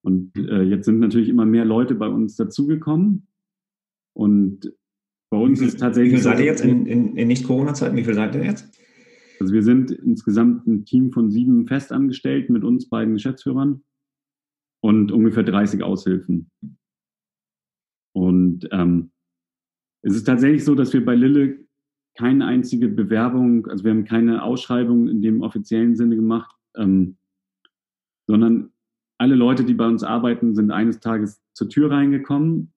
Und 0.03 0.35
äh, 0.35 0.63
jetzt 0.63 0.85
sind 0.85 0.99
natürlich 0.99 1.29
immer 1.29 1.45
mehr 1.45 1.63
Leute 1.63 1.95
bei 1.95 2.09
uns 2.09 2.35
dazugekommen. 2.35 3.27
Und 4.13 4.73
bei 5.31 5.37
uns 5.37 5.61
ist 5.61 5.79
tatsächlich. 5.79 6.11
Wie 6.11 6.17
viel 6.17 6.23
seid 6.23 6.39
ihr 6.39 6.45
jetzt 6.45 6.63
in, 6.63 6.85
in, 6.85 7.15
in 7.15 7.27
Nicht-Corona-Zeiten? 7.29 7.95
Wie 7.95 8.03
viel 8.03 8.13
seid 8.13 8.35
ihr 8.35 8.43
jetzt? 8.43 8.77
Also 9.39 9.53
wir 9.53 9.63
sind 9.63 9.89
insgesamt 9.89 10.67
ein 10.67 10.85
Team 10.85 11.11
von 11.11 11.31
sieben 11.31 11.67
Festangestellten 11.67 12.53
mit 12.53 12.63
uns 12.63 12.89
beiden 12.89 13.13
Geschäftsführern 13.13 13.83
und 14.83 15.11
ungefähr 15.11 15.43
30 15.43 15.83
Aushilfen. 15.83 16.51
Und 18.13 18.67
ähm, 18.71 19.11
es 20.03 20.15
ist 20.15 20.25
tatsächlich 20.25 20.65
so, 20.65 20.75
dass 20.75 20.91
wir 20.93 21.03
bei 21.03 21.15
Lille 21.15 21.65
keine 22.17 22.45
einzige 22.45 22.89
Bewerbung, 22.89 23.67
also 23.67 23.85
wir 23.85 23.91
haben 23.91 24.03
keine 24.03 24.43
Ausschreibung 24.43 25.07
in 25.07 25.21
dem 25.21 25.41
offiziellen 25.43 25.95
Sinne 25.95 26.17
gemacht, 26.17 26.53
ähm, 26.75 27.17
sondern 28.27 28.73
alle 29.17 29.35
Leute, 29.35 29.63
die 29.63 29.75
bei 29.75 29.87
uns 29.87 30.03
arbeiten, 30.03 30.55
sind 30.55 30.71
eines 30.71 30.99
Tages 30.99 31.41
zur 31.53 31.69
Tür 31.69 31.89
reingekommen 31.89 32.73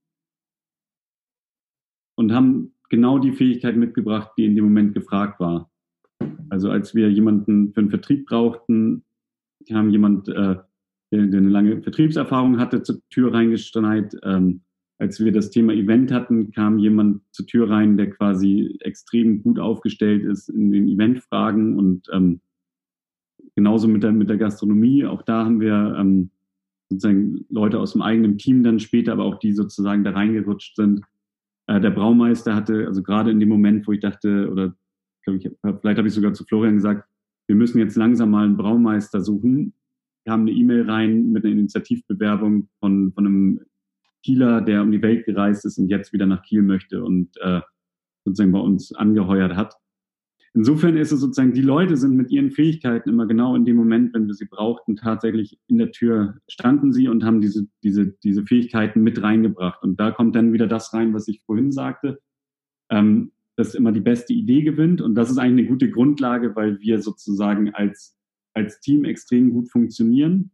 und 2.15 2.33
haben 2.33 2.73
genau 2.91 3.19
die 3.19 3.33
Fähigkeit 3.33 3.77
mitgebracht, 3.77 4.33
die 4.37 4.45
in 4.45 4.55
dem 4.55 4.65
Moment 4.65 4.95
gefragt 4.95 5.41
war. 5.41 5.71
Also 6.49 6.71
als 6.71 6.95
wir 6.95 7.11
jemanden 7.11 7.73
für 7.73 7.83
den 7.83 7.91
Vertrieb 7.91 8.27
brauchten, 8.27 9.05
kam 9.69 9.91
jemand, 9.91 10.29
äh, 10.29 10.57
der, 11.13 11.23
eine 11.23 11.49
lange 11.49 11.83
Vertriebserfahrung 11.83 12.59
hatte, 12.59 12.83
zur 12.83 13.01
Tür 13.11 13.33
reingeschneit. 13.33 14.17
Ähm, 14.23 14.61
als 14.99 15.19
wir 15.19 15.33
das 15.33 15.51
Thema 15.51 15.73
Event 15.73 16.13
hatten, 16.13 16.53
kam 16.53 16.79
jemand 16.79 17.23
zur 17.33 17.47
Tür 17.47 17.69
rein, 17.69 17.97
der 17.97 18.11
quasi 18.11 18.77
extrem 18.81 19.43
gut 19.43 19.59
aufgestellt 19.59 20.25
ist 20.25 20.49
in 20.49 20.71
den 20.71 20.89
Eventfragen 20.89 21.79
und 21.79 22.09
ähm, 22.13 22.41
genauso 23.57 23.89
mit 23.89 24.03
der, 24.03 24.13
mit 24.13 24.29
der 24.29 24.37
Gastronomie. 24.37 25.05
Auch 25.05 25.23
da 25.23 25.45
haben 25.45 25.61
wir 25.61 25.97
ähm, 25.99 26.31
sozusagen 26.89 27.45
Leute 27.49 27.81
aus 27.81 27.93
dem 27.93 28.03
eigenen 28.03 28.39
Team 28.39 28.63
dann 28.63 28.79
später, 28.79 29.13
aber 29.13 29.25
auch 29.25 29.39
die 29.39 29.53
sozusagen 29.53 30.05
da 30.05 30.11
reingerutscht 30.11 30.77
sind. 30.77 31.03
Äh, 31.67 31.81
der 31.81 31.91
Braumeister 31.91 32.55
hatte, 32.55 32.87
also 32.87 33.03
gerade 33.03 33.31
in 33.31 33.41
dem 33.41 33.49
Moment, 33.49 33.87
wo 33.87 33.93
ich 33.93 34.01
dachte, 34.01 34.51
oder 34.51 34.75
glaube 35.25 35.39
ich, 35.39 35.51
vielleicht 35.81 35.99
habe 35.99 36.09
ich 36.09 36.15
sogar 36.15 36.35
zu 36.35 36.45
Florian 36.45 36.75
gesagt, 36.75 37.09
wir 37.47 37.57
müssen 37.57 37.79
jetzt 37.79 37.97
langsam 37.97 38.31
mal 38.31 38.45
einen 38.45 38.57
Braumeister 38.57 39.21
suchen. 39.21 39.75
Haben 40.29 40.43
eine 40.43 40.53
E-Mail 40.53 40.91
rein 40.91 41.33
mit 41.33 41.45
einer 41.45 41.53
Initiativbewerbung 41.53 42.69
von, 42.81 43.13
von 43.13 43.27
einem 43.27 43.61
Kieler, 44.23 44.63
der 44.63 44.83
um 44.83 44.91
die 44.91 45.03
Welt 45.03 45.27
gereist 45.27 45.67
ist 45.67 45.79
und 45.79 45.89
jetzt 45.89 46.13
wieder 46.15 46.25
nach 46.25 46.43
Kiel 46.43 46.63
möchte 46.63 47.05
und 47.05 47.37
äh, 47.41 47.61
sozusagen 48.25 48.53
bei 48.53 48.59
uns 48.59 48.95
angeheuert 48.95 49.55
hat. 49.55 49.75
Insofern 50.57 50.97
ist 50.97 51.11
es 51.11 51.19
sozusagen, 51.19 51.53
die 51.53 51.63
Leute 51.63 51.97
sind 51.97 52.15
mit 52.15 52.31
ihren 52.31 52.53
Fähigkeiten 52.53 53.09
immer 53.09 53.27
genau 53.27 53.57
in 53.57 53.65
dem 53.65 53.75
Moment, 53.75 54.15
wenn 54.15 54.29
wir 54.29 54.35
sie 54.35 54.45
brauchten, 54.45 54.95
tatsächlich 54.95 55.59
in 55.67 55.79
der 55.79 55.91
Tür 55.91 56.37
standen 56.49 56.93
sie 56.93 57.09
und 57.09 57.25
haben 57.25 57.41
diese, 57.41 57.67
diese, 57.83 58.13
diese 58.23 58.45
Fähigkeiten 58.45 59.03
mit 59.03 59.21
reingebracht. 59.21 59.83
Und 59.83 59.99
da 59.99 60.13
kommt 60.13 60.37
dann 60.37 60.53
wieder 60.53 60.69
das 60.69 60.95
rein, 60.95 61.13
was 61.13 61.27
ich 61.27 61.43
vorhin 61.43 61.73
sagte, 61.73 62.21
ähm, 62.89 63.33
dass 63.57 63.75
immer 63.75 63.91
die 63.91 64.01
beste 64.01 64.33
Idee 64.33 64.63
gewinnt. 64.63 65.01
Und 65.01 65.17
das 65.17 65.29
ist 65.29 65.39
eigentlich 65.39 65.67
eine 65.67 65.69
gute 65.69 65.91
Grundlage, 65.91 66.55
weil 66.55 66.79
wir 66.79 67.03
sozusagen 67.03 67.75
als, 67.75 68.17
als 68.53 68.79
Team 68.79 69.05
extrem 69.05 69.51
gut 69.51 69.69
funktionieren 69.73 70.53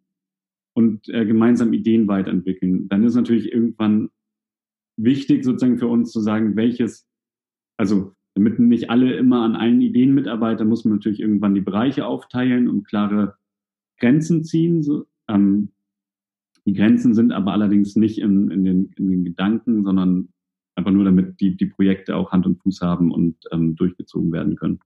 und 0.72 1.10
äh, 1.10 1.26
gemeinsam 1.26 1.74
Ideen 1.74 2.08
weiterentwickeln. 2.08 2.88
Dann 2.88 3.04
ist 3.04 3.16
natürlich 3.16 3.52
irgendwann 3.52 4.08
wichtig, 4.96 5.44
sozusagen 5.44 5.78
für 5.78 5.88
uns 5.88 6.10
zu 6.10 6.20
sagen, 6.20 6.56
welches, 6.56 7.06
also 7.76 8.14
damit 8.34 8.58
nicht 8.58 8.90
alle 8.90 9.14
immer 9.14 9.42
an 9.42 9.56
allen 9.56 9.80
Ideen 9.80 10.14
mitarbeiten, 10.14 10.68
muss 10.68 10.84
man 10.84 10.94
natürlich 10.94 11.20
irgendwann 11.20 11.54
die 11.54 11.60
Bereiche 11.60 12.06
aufteilen 12.06 12.68
und 12.68 12.86
klare 12.86 13.34
Grenzen 13.98 14.44
ziehen. 14.44 14.82
So, 14.82 15.06
ähm, 15.28 15.70
die 16.64 16.74
Grenzen 16.74 17.14
sind 17.14 17.32
aber 17.32 17.52
allerdings 17.52 17.96
nicht 17.96 18.18
in, 18.18 18.50
in, 18.50 18.64
den, 18.64 18.92
in 18.96 19.10
den 19.10 19.24
Gedanken, 19.24 19.84
sondern 19.84 20.28
einfach 20.76 20.92
nur 20.92 21.04
damit 21.04 21.40
die, 21.40 21.56
die 21.56 21.66
Projekte 21.66 22.16
auch 22.16 22.32
Hand 22.32 22.46
und 22.46 22.62
Fuß 22.62 22.80
haben 22.80 23.10
und 23.10 23.36
ähm, 23.52 23.76
durchgezogen 23.76 24.32
werden 24.32 24.56
können. 24.56 24.80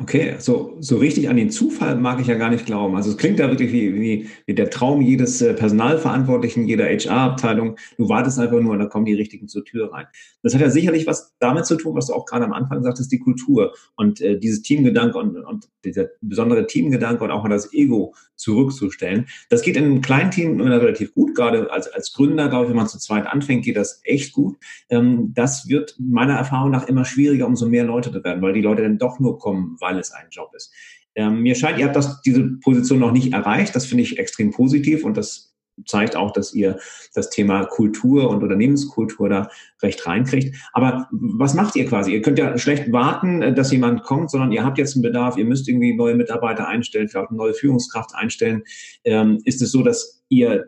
Okay, 0.00 0.36
so, 0.38 0.76
so 0.78 0.96
richtig 0.98 1.28
an 1.28 1.36
den 1.36 1.50
Zufall 1.50 1.96
mag 1.96 2.20
ich 2.20 2.28
ja 2.28 2.36
gar 2.36 2.50
nicht 2.50 2.66
glauben. 2.66 2.94
Also 2.94 3.10
es 3.10 3.16
klingt 3.16 3.40
ja 3.40 3.50
wirklich 3.50 3.72
wie, 3.72 4.00
wie, 4.00 4.28
wie 4.46 4.54
der 4.54 4.70
Traum 4.70 5.00
jedes 5.00 5.42
äh, 5.42 5.54
Personalverantwortlichen, 5.54 6.68
jeder 6.68 6.84
HR-Abteilung. 6.84 7.76
Du 7.96 8.08
wartest 8.08 8.38
einfach 8.38 8.60
nur 8.60 8.74
und 8.74 8.78
da 8.78 8.86
kommen 8.86 9.06
die 9.06 9.14
Richtigen 9.14 9.48
zur 9.48 9.64
Tür 9.64 9.92
rein. 9.92 10.06
Das 10.44 10.54
hat 10.54 10.60
ja 10.60 10.70
sicherlich 10.70 11.08
was 11.08 11.34
damit 11.40 11.66
zu 11.66 11.74
tun, 11.74 11.96
was 11.96 12.06
du 12.06 12.12
auch 12.12 12.26
gerade 12.26 12.44
am 12.44 12.52
Anfang 12.52 12.84
sagtest, 12.84 13.10
die 13.10 13.18
Kultur 13.18 13.74
und 13.96 14.20
äh, 14.20 14.38
dieses 14.38 14.62
Teamgedanke 14.62 15.18
und, 15.18 15.36
und 15.36 15.68
dieser 15.84 16.06
besondere 16.20 16.68
Teamgedanke 16.68 17.24
und 17.24 17.32
auch 17.32 17.42
mal 17.42 17.48
das 17.48 17.72
Ego 17.72 18.14
zurückzustellen. 18.38 19.26
Das 19.50 19.62
geht 19.62 19.76
in 19.76 19.84
einem 19.84 20.00
kleinen 20.00 20.30
Team 20.30 20.60
relativ 20.60 21.14
gut, 21.14 21.34
gerade 21.34 21.70
als, 21.70 21.88
als 21.88 22.12
Gründer, 22.12 22.48
glaube 22.48 22.64
ich, 22.64 22.70
wenn 22.70 22.76
man 22.76 22.88
zu 22.88 22.98
zweit 22.98 23.26
anfängt, 23.26 23.64
geht 23.64 23.76
das 23.76 24.00
echt 24.04 24.32
gut. 24.32 24.56
Ähm, 24.88 25.32
das 25.34 25.68
wird 25.68 25.96
meiner 25.98 26.34
Erfahrung 26.34 26.70
nach 26.70 26.86
immer 26.86 27.04
schwieriger, 27.04 27.46
umso 27.46 27.68
mehr 27.68 27.84
Leute 27.84 28.12
zu 28.12 28.24
werden, 28.24 28.42
weil 28.42 28.52
die 28.52 28.62
Leute 28.62 28.82
dann 28.82 28.98
doch 28.98 29.20
nur 29.20 29.38
kommen, 29.38 29.76
weil 29.80 29.98
es 29.98 30.12
ein 30.12 30.26
Job 30.30 30.52
ist. 30.54 30.72
Ähm, 31.14 31.42
mir 31.42 31.56
scheint, 31.56 31.78
ihr 31.78 31.86
habt 31.86 31.96
das, 31.96 32.22
diese 32.22 32.44
Position 32.62 33.00
noch 33.00 33.12
nicht 33.12 33.32
erreicht. 33.32 33.74
Das 33.74 33.86
finde 33.86 34.04
ich 34.04 34.18
extrem 34.18 34.52
positiv 34.52 35.04
und 35.04 35.16
das 35.16 35.47
zeigt 35.86 36.16
auch, 36.16 36.32
dass 36.32 36.54
ihr 36.54 36.78
das 37.14 37.30
Thema 37.30 37.64
Kultur 37.64 38.30
und 38.30 38.42
Unternehmenskultur 38.42 39.28
da 39.28 39.50
recht 39.82 40.06
reinkriegt. 40.06 40.56
Aber 40.72 41.08
was 41.10 41.54
macht 41.54 41.76
ihr 41.76 41.86
quasi? 41.86 42.12
Ihr 42.12 42.22
könnt 42.22 42.38
ja 42.38 42.56
schlecht 42.58 42.92
warten, 42.92 43.42
äh, 43.42 43.54
dass 43.54 43.72
jemand 43.72 44.02
kommt, 44.02 44.30
sondern 44.30 44.52
ihr 44.52 44.64
habt 44.64 44.78
jetzt 44.78 44.94
einen 44.94 45.02
Bedarf, 45.02 45.36
ihr 45.36 45.44
müsst 45.44 45.68
irgendwie 45.68 45.94
neue 45.94 46.14
Mitarbeiter 46.14 46.68
einstellen, 46.68 47.08
vielleicht 47.08 47.30
eine 47.30 47.38
neue 47.38 47.54
Führungskraft 47.54 48.14
einstellen. 48.14 48.62
Ähm, 49.04 49.40
ist 49.44 49.62
es 49.62 49.72
so, 49.72 49.82
dass 49.82 50.24
ihr 50.28 50.66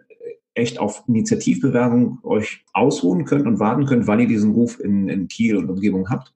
echt 0.55 0.79
auf 0.79 1.05
Initiativbewerbung 1.07 2.19
euch 2.23 2.65
ausruhen 2.73 3.25
könnt 3.25 3.47
und 3.47 3.61
warten 3.61 3.87
könnt, 3.87 4.07
weil 4.07 4.21
ihr 4.21 4.29
diesen 4.29 4.53
Ruf 4.53 4.81
in, 4.81 5.09
in 5.09 5.29
Kiel 5.29 5.57
und 5.57 5.71
Umgebung 5.71 6.11
habt? 6.11 6.35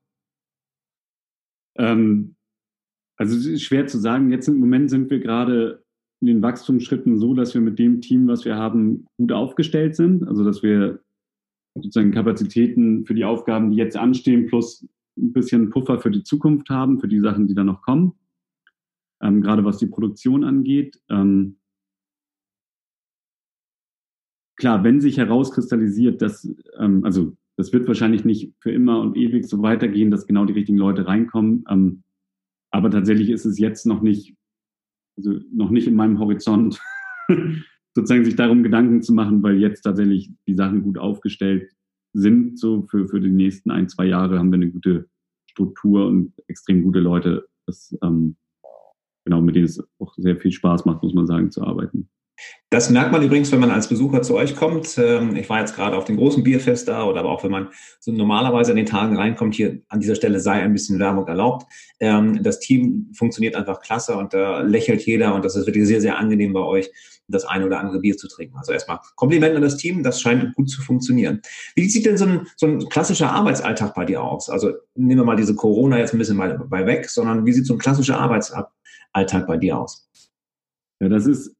Ähm, 1.77 2.37
also 3.17 3.37
es 3.37 3.47
ist 3.47 3.63
schwer 3.63 3.87
zu 3.87 3.99
sagen. 3.99 4.31
Jetzt 4.31 4.49
im 4.49 4.59
Moment 4.59 4.91
sind 4.91 5.11
wir 5.11 5.21
gerade 5.21 5.84
in 6.25 6.37
den 6.37 6.43
Wachstumsschritten 6.43 7.19
so, 7.19 7.35
dass 7.35 7.53
wir 7.53 7.61
mit 7.61 7.79
dem 7.79 8.01
Team, 8.01 8.27
was 8.29 8.47
wir 8.47 8.57
haben, 8.57 9.05
gut 9.19 9.31
aufgestellt 9.31 9.95
sind. 9.95 10.27
Also 10.27 10.43
dass 10.43 10.63
wir 10.63 11.01
sozusagen 11.75 12.13
Kapazitäten 12.13 13.05
für 13.05 13.13
die 13.13 13.27
Aufgaben, 13.27 13.71
die 13.71 13.77
jetzt 13.77 13.99
anstehen, 13.99 14.47
plus 14.47 14.89
ein 15.19 15.35
bisschen 15.35 15.69
Puffer 15.69 15.99
für 15.99 16.11
die 16.11 16.23
Zukunft 16.23 16.71
haben, 16.71 16.99
für 16.99 17.09
die 17.09 17.21
Sachen, 17.21 17.47
die 17.47 17.55
da 17.55 17.63
noch 17.63 17.83
kommen. 17.83 18.15
Ähm, 19.23 19.43
gerade 19.43 19.67
was 19.67 19.77
die 19.77 19.87
Produktion 19.87 20.45
angeht. 20.45 20.99
Ähm, 21.11 21.59
klar, 24.57 24.83
wenn 24.83 25.03
sich 25.03 25.19
herauskristallisiert, 25.19 26.23
dass, 26.23 26.49
ähm, 26.79 27.05
also 27.05 27.37
das 27.59 27.71
wird 27.75 27.87
wahrscheinlich 27.87 28.25
nicht 28.25 28.55
für 28.61 28.73
immer 28.73 28.99
und 29.03 29.15
ewig 29.15 29.45
so 29.45 29.61
weitergehen, 29.61 30.11
dass 30.11 30.27
genau 30.27 30.47
die 30.47 30.55
richtigen 30.55 30.79
Leute 30.79 31.07
reinkommen. 31.07 31.67
Ähm, 31.69 32.03
aber 32.71 32.91
tatsächlich 32.91 33.29
ist 33.29 33.45
es 33.45 33.59
jetzt 33.59 33.85
noch 33.85 34.01
nicht, 34.01 34.35
also 35.17 35.41
noch 35.53 35.71
nicht 35.71 35.87
in 35.87 35.95
meinem 35.95 36.19
Horizont, 36.19 36.81
sozusagen 37.95 38.25
sich 38.25 38.37
darum 38.37 38.63
Gedanken 38.63 39.03
zu 39.03 39.13
machen, 39.13 39.43
weil 39.43 39.59
jetzt 39.59 39.83
tatsächlich 39.83 40.31
die 40.47 40.55
Sachen 40.55 40.83
gut 40.83 40.99
aufgestellt 40.99 41.71
sind. 42.13 42.59
So 42.59 42.87
für, 42.91 43.09
für 43.09 43.21
die 43.21 43.31
nächsten 43.31 43.71
ein, 43.71 43.89
zwei 43.89 44.07
Jahre 44.07 44.39
haben 44.39 44.51
wir 44.51 44.57
eine 44.57 44.71
gute 44.71 45.09
Struktur 45.51 46.07
und 46.07 46.35
extrem 46.49 46.83
gute 46.83 47.01
Leute, 47.01 47.47
das, 47.67 47.97
ähm, 48.03 48.37
genau, 49.25 49.41
mit 49.41 49.55
denen 49.55 49.67
es 49.67 49.83
auch 49.99 50.15
sehr 50.17 50.37
viel 50.37 50.53
Spaß 50.53 50.85
macht, 50.85 51.03
muss 51.03 51.15
man 51.15 51.27
sagen, 51.27 51.51
zu 51.51 51.63
arbeiten. 51.63 52.09
Das 52.71 52.91
merkt 52.91 53.13
man 53.13 53.23
übrigens, 53.23 53.53
wenn 53.53 53.61
man 53.61 53.71
als 53.71 53.89
Besucher 53.89 54.23
zu 54.23 54.35
euch 54.35 54.57
kommt. 54.57 54.99
Ähm, 54.99 55.37
ich 55.37 55.49
war 55.49 55.61
jetzt 55.61 55.77
gerade 55.77 55.97
auf 55.97 56.05
dem 56.05 56.17
großen 56.17 56.43
Bierfest 56.43 56.89
da 56.89 57.05
oder 57.05 57.21
aber 57.21 57.31
auch 57.31 57.45
wenn 57.45 57.51
man 57.53 57.69
so 58.01 58.11
normalerweise 58.11 58.73
an 58.73 58.77
den 58.77 58.87
Tagen 58.87 59.17
reinkommt, 59.17 59.55
hier 59.55 59.81
an 59.89 60.01
dieser 60.01 60.17
Stelle 60.17 60.41
sei 60.41 60.55
ein 60.61 60.73
bisschen 60.73 60.99
Werbung 60.99 61.29
erlaubt. 61.29 61.67
Ähm, 62.01 62.43
das 62.43 62.59
Team 62.59 63.13
funktioniert 63.15 63.55
einfach 63.55 63.81
klasse 63.81 64.17
und 64.17 64.35
da 64.35 64.61
lächelt 64.63 65.07
jeder 65.07 65.35
und 65.35 65.45
das 65.45 65.55
ist 65.55 65.67
wirklich 65.67 65.87
sehr, 65.87 66.01
sehr 66.01 66.19
angenehm 66.19 66.53
bei 66.53 66.63
euch, 66.63 66.91
das 67.29 67.45
eine 67.45 67.67
oder 67.67 67.79
andere 67.79 68.01
Bier 68.01 68.17
zu 68.17 68.27
trinken. 68.27 68.57
Also 68.57 68.73
erstmal 68.73 68.99
Kompliment 69.15 69.55
an 69.55 69.63
das 69.63 69.77
Team, 69.77 70.03
das 70.03 70.21
scheint 70.21 70.53
gut 70.55 70.69
zu 70.69 70.83
funktionieren. 70.83 71.43
Wie 71.77 71.89
sieht 71.89 72.07
denn 72.07 72.17
so 72.17 72.27
ein, 72.27 72.47
so 72.57 72.67
ein 72.67 72.89
klassischer 72.89 73.31
Arbeitsalltag 73.31 73.95
bei 73.95 74.05
dir 74.05 74.21
aus? 74.21 74.51
Also 74.51 74.73
nehmen 74.97 75.21
wir 75.21 75.25
mal 75.25 75.37
diese 75.37 75.55
Corona 75.55 75.99
jetzt 75.99 76.13
ein 76.13 76.19
bisschen 76.19 76.37
mal 76.37 76.59
bei 76.69 76.85
weg, 76.87 77.09
sondern 77.09 77.47
wie 77.47 77.53
sieht 77.53 77.67
so 77.67 77.75
ein 77.75 77.79
klassischer 77.79 78.19
Arbeitsalltag 78.19 79.47
bei 79.47 79.57
dir 79.57 79.79
aus? 79.79 80.11
Ja, 81.01 81.09
das 81.09 81.27
ist 81.27 81.55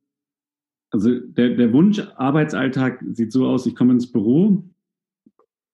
also 0.95 1.19
der, 1.19 1.57
der 1.57 1.73
Wunsch-Arbeitsalltag 1.73 3.05
sieht 3.11 3.33
so 3.33 3.49
aus, 3.49 3.67
ich 3.67 3.75
komme 3.75 3.95
ins 3.95 4.13
Büro, 4.13 4.63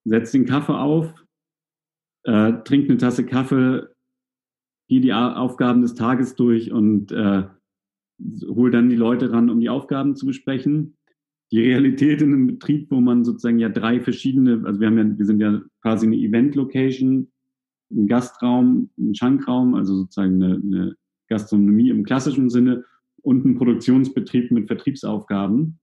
setze 0.04 0.38
den 0.38 0.46
Kaffee 0.46 0.72
auf, 0.72 1.12
äh, 2.22 2.54
trinke 2.64 2.88
eine 2.88 2.96
Tasse 2.96 3.26
Kaffee, 3.26 3.86
gehe 4.88 5.02
die 5.02 5.12
Aufgaben 5.12 5.82
des 5.82 5.94
Tages 5.94 6.36
durch 6.36 6.72
und 6.72 7.12
äh, 7.12 7.44
hole 8.46 8.70
dann 8.70 8.88
die 8.88 8.96
Leute 8.96 9.30
ran, 9.30 9.50
um 9.50 9.60
die 9.60 9.68
Aufgaben 9.68 10.16
zu 10.16 10.24
besprechen. 10.24 10.96
Die 11.52 11.60
Realität 11.60 12.22
in 12.22 12.32
einem 12.32 12.46
Betrieb, 12.46 12.90
wo 12.90 13.02
man 13.02 13.22
sozusagen 13.22 13.58
ja 13.58 13.68
drei 13.68 14.00
verschiedene, 14.00 14.62
also 14.64 14.80
wir 14.80 14.86
haben 14.86 14.96
ja, 14.96 15.18
wir 15.18 15.26
sind 15.26 15.40
ja 15.40 15.60
quasi 15.82 16.06
eine 16.06 16.16
Event-Location, 16.16 17.30
ein 17.92 18.06
Gastraum, 18.06 18.88
ein 18.98 19.14
Schankraum, 19.14 19.74
also 19.74 19.96
sozusagen 19.96 20.42
eine, 20.42 20.54
eine 20.54 20.96
Gastronomie 21.28 21.90
im 21.90 22.04
klassischen 22.04 22.48
Sinne 22.48 22.86
und 23.22 23.44
ein 23.44 23.56
Produktionsbetrieb 23.56 24.50
mit 24.50 24.66
Vertriebsaufgaben, 24.66 25.78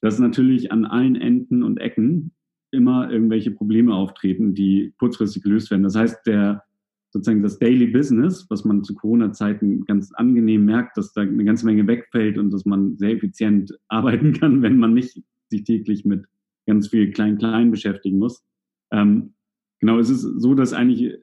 dass 0.00 0.18
natürlich 0.18 0.72
an 0.72 0.84
allen 0.84 1.16
Enden 1.16 1.62
und 1.62 1.78
Ecken 1.78 2.32
immer 2.70 3.10
irgendwelche 3.10 3.50
Probleme 3.50 3.94
auftreten, 3.94 4.54
die 4.54 4.92
kurzfristig 4.98 5.42
gelöst 5.42 5.70
werden. 5.70 5.82
Das 5.82 5.96
heißt, 5.96 6.26
der 6.26 6.62
sozusagen 7.10 7.42
das 7.42 7.58
Daily 7.58 7.86
Business, 7.86 8.46
was 8.50 8.64
man 8.64 8.84
zu 8.84 8.94
Corona-Zeiten 8.94 9.84
ganz 9.86 10.12
angenehm 10.12 10.64
merkt, 10.64 10.96
dass 10.98 11.12
da 11.12 11.22
eine 11.22 11.44
ganze 11.44 11.64
Menge 11.64 11.86
wegfällt 11.86 12.36
und 12.36 12.50
dass 12.50 12.66
man 12.66 12.96
sehr 12.98 13.12
effizient 13.12 13.72
arbeiten 13.88 14.32
kann, 14.32 14.62
wenn 14.62 14.78
man 14.78 14.94
nicht 14.94 15.22
sich 15.48 15.64
täglich 15.64 16.04
mit 16.04 16.26
ganz 16.66 16.88
viel 16.88 17.10
Klein-Klein 17.12 17.70
beschäftigen 17.70 18.18
muss. 18.18 18.44
Ähm, 18.90 19.34
genau, 19.80 19.98
es 19.98 20.10
ist 20.10 20.22
so, 20.22 20.54
dass 20.54 20.72
eigentlich 20.72 21.14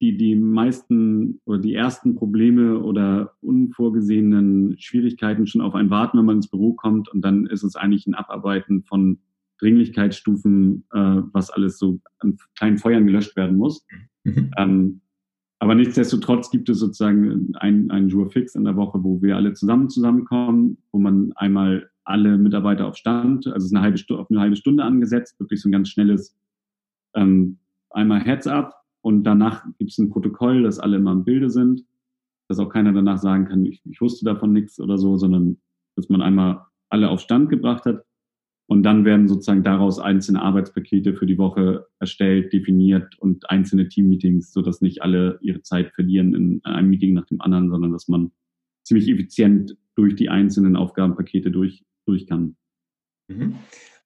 die, 0.00 0.16
die 0.16 0.36
meisten 0.36 1.40
oder 1.44 1.58
die 1.58 1.74
ersten 1.74 2.14
Probleme 2.14 2.80
oder 2.80 3.32
unvorgesehenen 3.40 4.76
Schwierigkeiten 4.78 5.46
schon 5.46 5.60
auf 5.60 5.74
einen 5.74 5.90
warten, 5.90 6.18
wenn 6.18 6.24
man 6.24 6.36
ins 6.36 6.50
Büro 6.50 6.74
kommt. 6.74 7.08
Und 7.08 7.22
dann 7.22 7.46
ist 7.46 7.62
es 7.62 7.76
eigentlich 7.76 8.06
ein 8.06 8.14
Abarbeiten 8.14 8.82
von 8.82 9.18
Dringlichkeitsstufen, 9.58 10.84
äh, 10.92 11.22
was 11.32 11.50
alles 11.50 11.78
so 11.78 12.00
an 12.18 12.36
kleinen 12.56 12.78
Feuern 12.78 13.06
gelöscht 13.06 13.36
werden 13.36 13.56
muss. 13.56 13.86
Mhm. 14.24 14.50
Ähm, 14.56 15.00
aber 15.58 15.74
nichtsdestotrotz 15.74 16.50
gibt 16.50 16.68
es 16.68 16.78
sozusagen 16.78 17.54
einen, 17.56 17.90
einen 17.90 18.08
Jour 18.08 18.30
fix 18.30 18.54
in 18.54 18.64
der 18.64 18.76
Woche, 18.76 19.02
wo 19.02 19.22
wir 19.22 19.36
alle 19.36 19.54
zusammen 19.54 19.88
zusammenkommen, 19.88 20.78
wo 20.92 20.98
man 20.98 21.32
einmal 21.36 21.90
alle 22.04 22.36
Mitarbeiter 22.36 22.86
auf 22.86 22.96
Stand, 22.96 23.46
also 23.46 23.56
es 23.56 23.64
ist 23.64 23.74
eine 23.74 23.82
halbe 23.82 23.98
Stunde, 23.98 24.22
auf 24.22 24.30
eine 24.30 24.40
halbe 24.40 24.56
Stunde 24.56 24.84
angesetzt, 24.84 25.40
wirklich 25.40 25.60
so 25.60 25.68
ein 25.68 25.72
ganz 25.72 25.88
schnelles 25.88 26.36
ähm, 27.14 27.58
einmal 27.90 28.20
Heads 28.20 28.46
up 28.46 28.85
und 29.06 29.22
danach 29.22 29.64
gibt 29.78 29.92
es 29.92 29.98
ein 29.98 30.10
Protokoll, 30.10 30.64
dass 30.64 30.80
alle 30.80 30.96
immer 30.96 31.12
im 31.12 31.22
Bilde 31.22 31.48
sind, 31.48 31.84
dass 32.48 32.58
auch 32.58 32.68
keiner 32.68 32.92
danach 32.92 33.18
sagen 33.18 33.44
kann, 33.44 33.64
ich, 33.64 33.80
ich 33.84 34.00
wusste 34.00 34.24
davon 34.24 34.52
nichts 34.52 34.80
oder 34.80 34.98
so, 34.98 35.16
sondern 35.16 35.58
dass 35.94 36.08
man 36.08 36.22
einmal 36.22 36.62
alle 36.88 37.08
auf 37.08 37.20
Stand 37.20 37.48
gebracht 37.48 37.84
hat 37.84 38.04
und 38.68 38.82
dann 38.82 39.04
werden 39.04 39.28
sozusagen 39.28 39.62
daraus 39.62 40.00
einzelne 40.00 40.42
Arbeitspakete 40.42 41.14
für 41.14 41.24
die 41.24 41.38
Woche 41.38 41.86
erstellt, 42.00 42.52
definiert 42.52 43.16
und 43.20 43.48
einzelne 43.48 43.88
Teammeetings, 43.88 44.52
sodass 44.52 44.80
nicht 44.80 45.02
alle 45.02 45.38
ihre 45.40 45.62
Zeit 45.62 45.92
verlieren 45.92 46.34
in 46.34 46.60
einem 46.64 46.90
Meeting 46.90 47.14
nach 47.14 47.26
dem 47.26 47.40
anderen, 47.40 47.70
sondern 47.70 47.92
dass 47.92 48.08
man 48.08 48.32
ziemlich 48.82 49.08
effizient 49.08 49.76
durch 49.94 50.16
die 50.16 50.30
einzelnen 50.30 50.74
Aufgabenpakete 50.74 51.52
durch, 51.52 51.84
durch 52.06 52.26
kann. 52.26 52.56
Mhm 53.28 53.54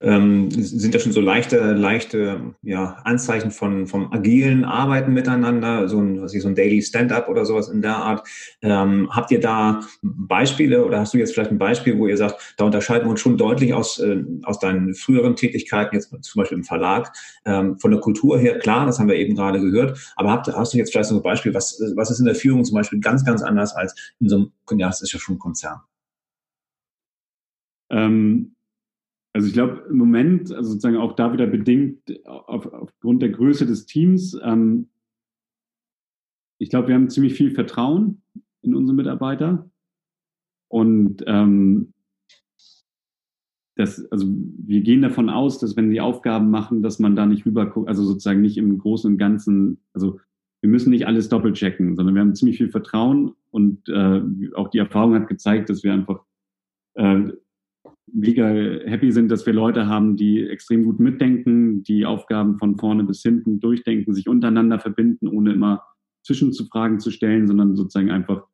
ähm, 0.01 0.51
sind 0.51 0.95
das 0.95 1.03
schon 1.03 1.13
so 1.13 1.21
leichte, 1.21 1.73
leichte 1.75 2.55
ja, 2.63 2.97
Anzeichen 3.05 3.51
von 3.51 3.87
vom 3.87 4.13
agilen 4.13 4.65
Arbeiten 4.65 5.13
miteinander, 5.13 5.89
so 5.89 5.99
ein, 6.01 6.23
was 6.23 6.33
ich, 6.33 6.43
so 6.43 6.49
ein 6.49 6.55
Daily 6.55 6.81
Stand-up 6.81 7.29
oder 7.29 7.45
sowas 7.45 7.69
in 7.69 7.83
der 7.83 7.97
Art. 7.97 8.27
Ähm, 8.63 9.09
habt 9.11 9.31
ihr 9.31 9.41
da 9.41 9.81
Beispiele 10.03 10.85
oder 10.85 11.01
hast 11.01 11.13
du 11.13 11.19
jetzt 11.19 11.35
vielleicht 11.35 11.51
ein 11.51 11.59
Beispiel, 11.59 11.99
wo 11.99 12.07
ihr 12.07 12.17
sagt, 12.17 12.55
da 12.57 12.65
unterscheiden 12.65 13.07
wir 13.07 13.11
uns 13.11 13.21
schon 13.21 13.37
deutlich 13.37 13.75
aus, 13.75 13.99
äh, 13.99 14.25
aus 14.45 14.59
deinen 14.59 14.95
früheren 14.95 15.37
Tätigkeiten, 15.37 15.95
jetzt 15.95 16.11
zum 16.11 16.41
Beispiel 16.41 16.59
im 16.59 16.65
Verlag, 16.65 17.13
ähm, 17.45 17.79
von 17.79 17.91
der 17.91 18.01
Kultur 18.01 18.39
her, 18.39 18.59
klar, 18.59 18.87
das 18.87 18.99
haben 18.99 19.09
wir 19.09 19.17
eben 19.17 19.35
gerade 19.35 19.61
gehört, 19.61 19.99
aber 20.17 20.31
habt, 20.31 20.47
hast 20.49 20.73
du 20.73 20.79
jetzt 20.79 20.93
vielleicht 20.93 21.11
so 21.11 21.17
ein 21.17 21.23
Beispiel, 21.23 21.53
was, 21.53 21.79
was 21.95 22.11
ist 22.11 22.21
in 22.21 22.27
der 22.27 22.35
Führung 22.35 22.65
zum 22.65 22.77
Beispiel 22.77 23.01
ganz, 23.01 23.25
ganz 23.25 23.43
anders 23.43 23.75
als 23.75 23.95
in 24.19 24.29
so 24.31 24.37
einem, 24.37 24.79
ja, 24.79 24.87
das 24.87 25.03
ist 25.03 25.13
ja 25.13 25.19
schon 25.19 25.37
ein 25.37 25.39
Konzern? 25.39 25.81
Ähm 27.91 28.55
also 29.33 29.47
ich 29.47 29.53
glaube 29.53 29.87
im 29.89 29.97
Moment, 29.97 30.53
also 30.53 30.71
sozusagen 30.71 30.97
auch 30.97 31.15
da 31.15 31.33
wieder 31.33 31.47
bedingt 31.47 31.99
auf, 32.27 32.67
aufgrund 32.73 33.23
der 33.23 33.31
Größe 33.31 33.67
des 33.67 33.87
Teams, 33.87 34.39
ähm, 34.43 34.89
ich 36.59 36.69
glaube, 36.69 36.89
wir 36.89 36.95
haben 36.95 37.09
ziemlich 37.09 37.35
viel 37.35 37.53
Vertrauen 37.53 38.23
in 38.61 38.75
unsere 38.75 38.95
Mitarbeiter. 38.95 39.71
Und 40.69 41.25
ähm, 41.27 41.95
das, 43.77 44.05
also 44.13 44.27
wir 44.29 44.83
gehen 44.83 45.01
davon 45.01 45.31
aus, 45.31 45.59
dass 45.59 45.77
wenn 45.77 45.91
sie 45.91 46.03
Aufgaben 46.03 46.51
machen, 46.51 46.83
dass 46.83 46.99
man 46.99 47.17
da 47.17 47.25
nicht 47.25 47.47
rüberguckt, 47.47 47.89
also 47.89 48.05
sozusagen 48.05 48.43
nicht 48.43 48.59
im 48.59 48.79
Großen 48.79 49.13
und 49.13 49.19
Ganzen, 49.19 49.81
also 49.95 50.21
wir 50.61 50.69
müssen 50.69 50.91
nicht 50.91 51.07
alles 51.07 51.31
doppelt 51.31 51.57
checken, 51.57 51.97
sondern 51.97 52.15
wir 52.15 52.21
haben 52.21 52.35
ziemlich 52.35 52.59
viel 52.59 52.69
Vertrauen 52.69 53.33
und 53.51 53.89
äh, 53.89 54.21
auch 54.55 54.69
die 54.69 54.79
Erfahrung 54.79 55.15
hat 55.15 55.29
gezeigt, 55.29 55.71
dass 55.71 55.83
wir 55.83 55.95
einfach 55.95 56.23
äh, 56.95 57.31
mega 58.13 58.47
happy 58.87 59.13
sind, 59.13 59.31
dass 59.31 59.47
wir 59.47 59.53
Leute 59.53 59.87
haben, 59.87 60.17
die 60.17 60.47
extrem 60.47 60.85
gut 60.85 61.01
mitdenken, 61.01 61.83
die 61.83 62.07
Aufgaben 62.07 62.59
von 62.59 62.77
vorne 62.79 63.05
bis 63.05 63.23
hinten 63.23 63.61
durchdenken, 63.61 64.15
sich 64.15 64.29
untereinander 64.29 64.79
verbinden, 64.79 65.29
ohne 65.29 65.53
immer 65.53 65.83
Zwischenzufragen 66.23 67.01
zu 67.01 67.11
stellen, 67.11 67.47
sondern 67.47 67.77
sozusagen 67.77 68.11
einfach 68.11 68.47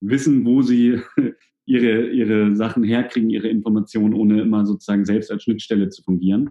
wissen, 0.00 0.44
wo 0.44 0.62
sie 0.62 1.00
ihre, 1.66 2.08
ihre 2.10 2.56
Sachen 2.56 2.84
herkriegen, 2.84 3.30
ihre 3.30 3.48
Informationen, 3.48 4.14
ohne 4.14 4.40
immer 4.40 4.64
sozusagen 4.64 5.04
selbst 5.04 5.30
als 5.30 5.42
Schnittstelle 5.42 5.88
zu 5.88 6.02
fungieren. 6.02 6.50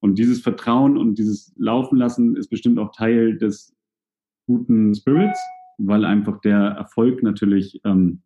Und 0.00 0.18
dieses 0.18 0.40
Vertrauen 0.40 0.96
und 0.96 1.18
dieses 1.18 1.52
Laufen 1.56 1.96
lassen 1.96 2.36
ist 2.36 2.48
bestimmt 2.48 2.78
auch 2.78 2.92
Teil 2.92 3.38
des 3.38 3.74
guten 4.46 4.94
Spirits, 4.94 5.40
weil 5.78 6.04
einfach 6.04 6.40
der 6.40 6.58
Erfolg 6.58 7.22
natürlich 7.22 7.80
ähm, 7.84 8.22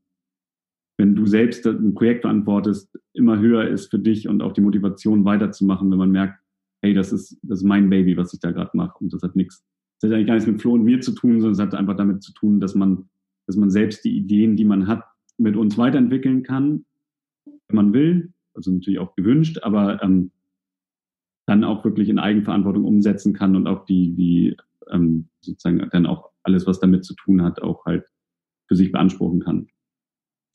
wenn 1.01 1.15
du 1.15 1.25
selbst 1.25 1.67
ein 1.67 1.95
Projekt 1.95 2.23
verantwortest, 2.23 2.99
immer 3.15 3.39
höher 3.39 3.67
ist 3.67 3.91
für 3.91 3.99
dich 3.99 4.29
und 4.29 4.43
auch 4.43 4.53
die 4.53 4.61
Motivation 4.61 5.25
weiterzumachen, 5.25 5.91
wenn 5.91 5.97
man 5.97 6.11
merkt, 6.11 6.39
hey, 6.83 6.93
das 6.93 7.11
ist, 7.11 7.39
das 7.43 7.61
ist 7.61 7.65
mein 7.65 7.89
Baby, 7.89 8.19
was 8.19 8.35
ich 8.35 8.41
da 8.41 8.51
gerade 8.51 8.71
mache 8.75 8.99
und 9.01 9.11
das 9.11 9.23
hat 9.23 9.35
nichts, 9.35 9.65
das 9.99 10.11
hat 10.11 10.17
eigentlich 10.17 10.27
gar 10.27 10.35
nichts 10.35 10.47
mit 10.47 10.61
Flo 10.61 10.75
und 10.75 10.85
mir 10.85 11.01
zu 11.01 11.13
tun, 11.13 11.41
sondern 11.41 11.53
es 11.53 11.59
hat 11.59 11.75
einfach 11.75 11.97
damit 11.97 12.23
zu 12.23 12.35
tun, 12.35 12.61
dass 12.61 12.75
man, 12.75 13.09
dass 13.47 13.57
man 13.57 13.71
selbst 13.71 14.05
die 14.05 14.15
Ideen, 14.15 14.57
die 14.57 14.67
man 14.67 14.87
hat, 14.89 15.03
mit 15.39 15.57
uns 15.57 15.79
weiterentwickeln 15.79 16.43
kann, 16.43 16.85
wenn 17.47 17.77
man 17.77 17.93
will, 17.95 18.35
also 18.53 18.71
natürlich 18.71 18.99
auch 18.99 19.15
gewünscht, 19.17 19.61
aber 19.63 20.03
ähm, 20.03 20.33
dann 21.47 21.65
auch 21.65 21.83
wirklich 21.83 22.11
in 22.11 22.19
Eigenverantwortung 22.19 22.85
umsetzen 22.85 23.33
kann 23.33 23.57
und 23.57 23.67
auch 23.67 23.87
die, 23.87 24.15
die 24.15 24.57
ähm, 24.91 25.31
sozusagen 25.41 25.89
dann 25.93 26.05
auch 26.05 26.29
alles, 26.43 26.67
was 26.67 26.79
damit 26.79 27.07
zu 27.07 27.15
tun 27.15 27.43
hat, 27.43 27.63
auch 27.63 27.87
halt 27.87 28.05
für 28.69 28.77
sich 28.77 28.93
beanspruchen 28.93 29.41
kann. 29.41 29.69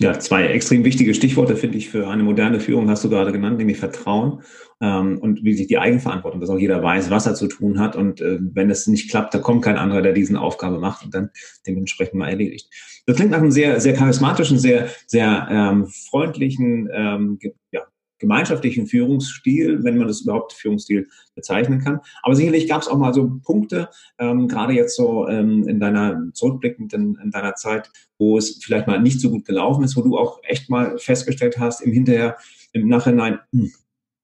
Ja, 0.02 0.20
zwei 0.20 0.48
extrem 0.48 0.84
wichtige 0.84 1.14
Stichworte 1.14 1.56
finde 1.56 1.78
ich 1.78 1.90
für 1.90 2.10
eine 2.10 2.22
moderne 2.22 2.60
Führung 2.60 2.90
hast 2.90 3.06
du 3.06 3.10
gerade 3.10 3.32
genannt, 3.32 3.58
nämlich 3.58 3.78
Vertrauen 3.78 4.42
ähm, 4.82 5.20
und 5.20 5.46
wie 5.46 5.54
sich 5.54 5.68
die 5.68 5.78
Eigenverantwortung, 5.78 6.42
dass 6.42 6.50
auch 6.50 6.60
jeder 6.60 6.84
weiß, 6.84 7.10
was 7.12 7.26
er 7.26 7.34
zu 7.34 7.48
tun 7.48 7.80
hat 7.80 7.96
und 7.96 8.20
äh, 8.20 8.38
wenn 8.42 8.70
es 8.70 8.88
nicht 8.88 9.10
klappt, 9.10 9.34
da 9.34 9.40
kommt 9.40 9.64
kein 9.64 9.78
anderer, 9.78 10.02
der 10.02 10.12
diesen 10.12 10.36
Aufgabe 10.36 10.80
macht 10.80 11.06
und 11.06 11.16
dann 11.16 11.30
dementsprechend 11.66 12.16
mal 12.16 12.28
erledigt. 12.28 12.70
Das 13.06 13.16
klingt 13.16 13.32
nach 13.32 13.38
einem 13.38 13.52
sehr, 13.52 13.80
sehr 13.80 13.94
charismatischen, 13.94 14.60
sehr, 14.60 14.90
sehr 15.08 15.48
ähm, 15.50 15.88
freundlichen, 15.88 16.90
ähm, 16.94 17.40
ja, 17.72 17.84
gemeinschaftlichen 18.20 18.88
Führungsstil, 18.88 19.84
wenn 19.84 19.98
man 19.98 20.08
das 20.08 20.22
überhaupt 20.22 20.54
Führungsstil 20.54 21.08
bezeichnen 21.36 21.80
kann. 21.80 22.00
Aber 22.24 22.36
sicherlich 22.36 22.68
gab 22.68 22.82
es 22.82 22.88
auch 22.88 22.98
mal 22.98 23.14
so 23.14 23.40
Punkte, 23.44 23.90
ähm, 24.18 24.48
gerade 24.48 24.74
jetzt 24.74 24.96
so 24.96 25.28
ähm, 25.28 25.68
in 25.68 25.80
deiner, 25.80 26.22
zurückblickend 26.34 26.94
in, 26.94 27.18
in, 27.22 27.32
deiner 27.32 27.56
Zeit, 27.56 27.92
wo 28.18 28.38
es 28.38 28.64
vielleicht 28.64 28.88
mal 28.88 29.02
nicht 29.02 29.20
so 29.20 29.30
gut 29.30 29.46
gelaufen 29.46 29.84
ist, 29.84 29.98
wo 29.98 30.02
du 30.02 30.18
auch 30.18 30.40
echt 30.44 30.70
mal 30.70 30.98
festgestellt 30.98 31.58
hast, 31.60 31.82
im 31.82 31.92
Hinterher, 31.92 32.38
im 32.72 32.88
Nachhinein, 32.88 33.40
hm, 33.52 33.72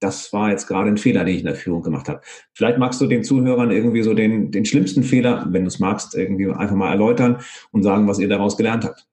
das 0.02 0.34
war 0.34 0.50
jetzt 0.50 0.68
gerade 0.68 0.90
ein 0.90 0.98
Fehler, 0.98 1.24
den 1.24 1.36
ich 1.36 1.42
in 1.42 1.46
der 1.46 1.56
Führung 1.56 1.84
gemacht 1.84 2.10
habe. 2.10 2.22
Vielleicht 2.54 2.80
magst 2.80 3.00
du 3.00 3.06
den 3.06 3.24
Zuhörern 3.24 3.70
irgendwie 3.70 4.02
so 4.02 4.16
den, 4.16 4.52
den 4.52 4.66
schlimmsten 4.66 5.04
Fehler, 5.04 5.46
wenn 5.52 5.62
du 5.62 5.68
es 5.68 5.80
magst, 5.80 6.16
irgendwie 6.16 6.50
einfach 6.50 6.76
mal 6.76 6.90
erläutern 6.90 7.42
und 7.72 7.84
sagen, 7.84 8.08
was 8.08 8.18
ihr 8.18 8.28
daraus 8.28 8.58
gelernt 8.58 8.84
habt. 8.84 9.08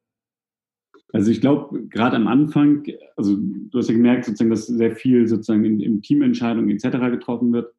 Also 1.13 1.31
ich 1.31 1.41
glaube, 1.41 1.87
gerade 1.89 2.17
am 2.17 2.27
Anfang, 2.27 2.85
also 3.17 3.37
du 3.37 3.79
hast 3.79 3.89
ja 3.89 3.95
gemerkt, 3.95 4.27
sozusagen, 4.27 4.51
dass 4.51 4.67
sehr 4.67 4.95
viel 4.95 5.27
sozusagen 5.27 5.65
in, 5.65 5.81
in 5.81 6.03
Teamentscheidungen 6.03 6.71
etc. 6.71 6.99
getroffen 7.11 7.53
wird. 7.53 7.73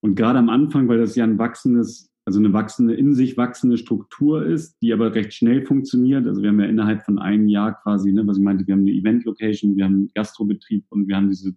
Und 0.00 0.14
gerade 0.14 0.38
am 0.38 0.48
Anfang, 0.48 0.86
weil 0.88 0.98
das 0.98 1.16
ja 1.16 1.24
ein 1.24 1.38
wachsendes, 1.38 2.12
also 2.24 2.38
eine 2.38 2.52
wachsende, 2.52 2.94
in 2.94 3.14
sich 3.14 3.36
wachsende 3.36 3.76
Struktur 3.76 4.46
ist, 4.46 4.76
die 4.82 4.92
aber 4.92 5.14
recht 5.14 5.32
schnell 5.32 5.66
funktioniert. 5.66 6.26
Also 6.26 6.42
wir 6.42 6.50
haben 6.50 6.60
ja 6.60 6.66
innerhalb 6.66 7.02
von 7.02 7.18
einem 7.18 7.48
Jahr 7.48 7.80
quasi, 7.82 8.12
ne, 8.12 8.26
was 8.26 8.38
ich 8.38 8.42
meinte, 8.44 8.66
wir 8.66 8.74
haben 8.74 8.82
eine 8.82 8.92
Event-Location, 8.92 9.76
wir 9.76 9.84
haben 9.84 9.94
einen 9.94 10.10
Gastrobetrieb 10.14 10.84
und 10.90 11.08
wir 11.08 11.16
haben 11.16 11.30
diese, 11.30 11.54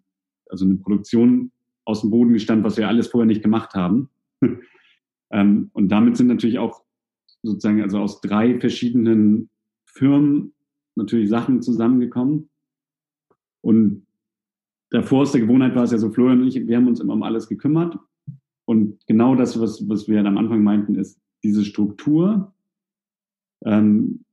also 0.49 0.65
eine 0.65 0.77
Produktion 0.77 1.51
aus 1.86 2.01
dem 2.01 2.10
Boden 2.10 2.33
gestanden, 2.33 2.65
was 2.65 2.77
wir 2.77 2.88
alles 2.88 3.07
vorher 3.07 3.27
nicht 3.27 3.43
gemacht 3.43 3.75
haben. 3.75 4.10
ähm, 5.31 5.69
und 5.73 5.89
damit 5.89 6.17
sind 6.17 6.27
natürlich 6.27 6.57
auch 6.57 6.81
sozusagen, 7.43 7.81
also 7.81 7.99
aus 7.99 8.19
drei 8.21 8.60
verschiedenen 8.60 9.49
Firmen 9.86 10.53
natürlich 10.97 11.29
Sachen 11.29 11.62
zusammengekommen. 11.62 12.49
Und 13.62 14.05
davor 14.89 15.21
aus 15.21 15.31
der 15.31 15.41
Gewohnheit 15.41 15.75
war 15.75 15.83
es 15.83 15.91
ja 15.91 15.97
so, 15.97 16.10
Florian 16.10 16.41
und 16.41 16.47
ich, 16.47 16.67
wir 16.67 16.77
haben 16.77 16.88
uns 16.88 16.99
immer 16.99 17.13
um 17.13 17.23
alles 17.23 17.47
gekümmert. 17.47 17.97
Und 18.65 19.05
genau 19.07 19.36
das, 19.36 19.60
was, 19.60 19.88
was 19.88 20.07
wir 20.07 20.23
am 20.25 20.38
Anfang 20.38 20.63
meinten, 20.63 20.95
ist 20.95 21.19
diese 21.43 21.63
Struktur, 21.63 22.53
ähm, 23.63 24.25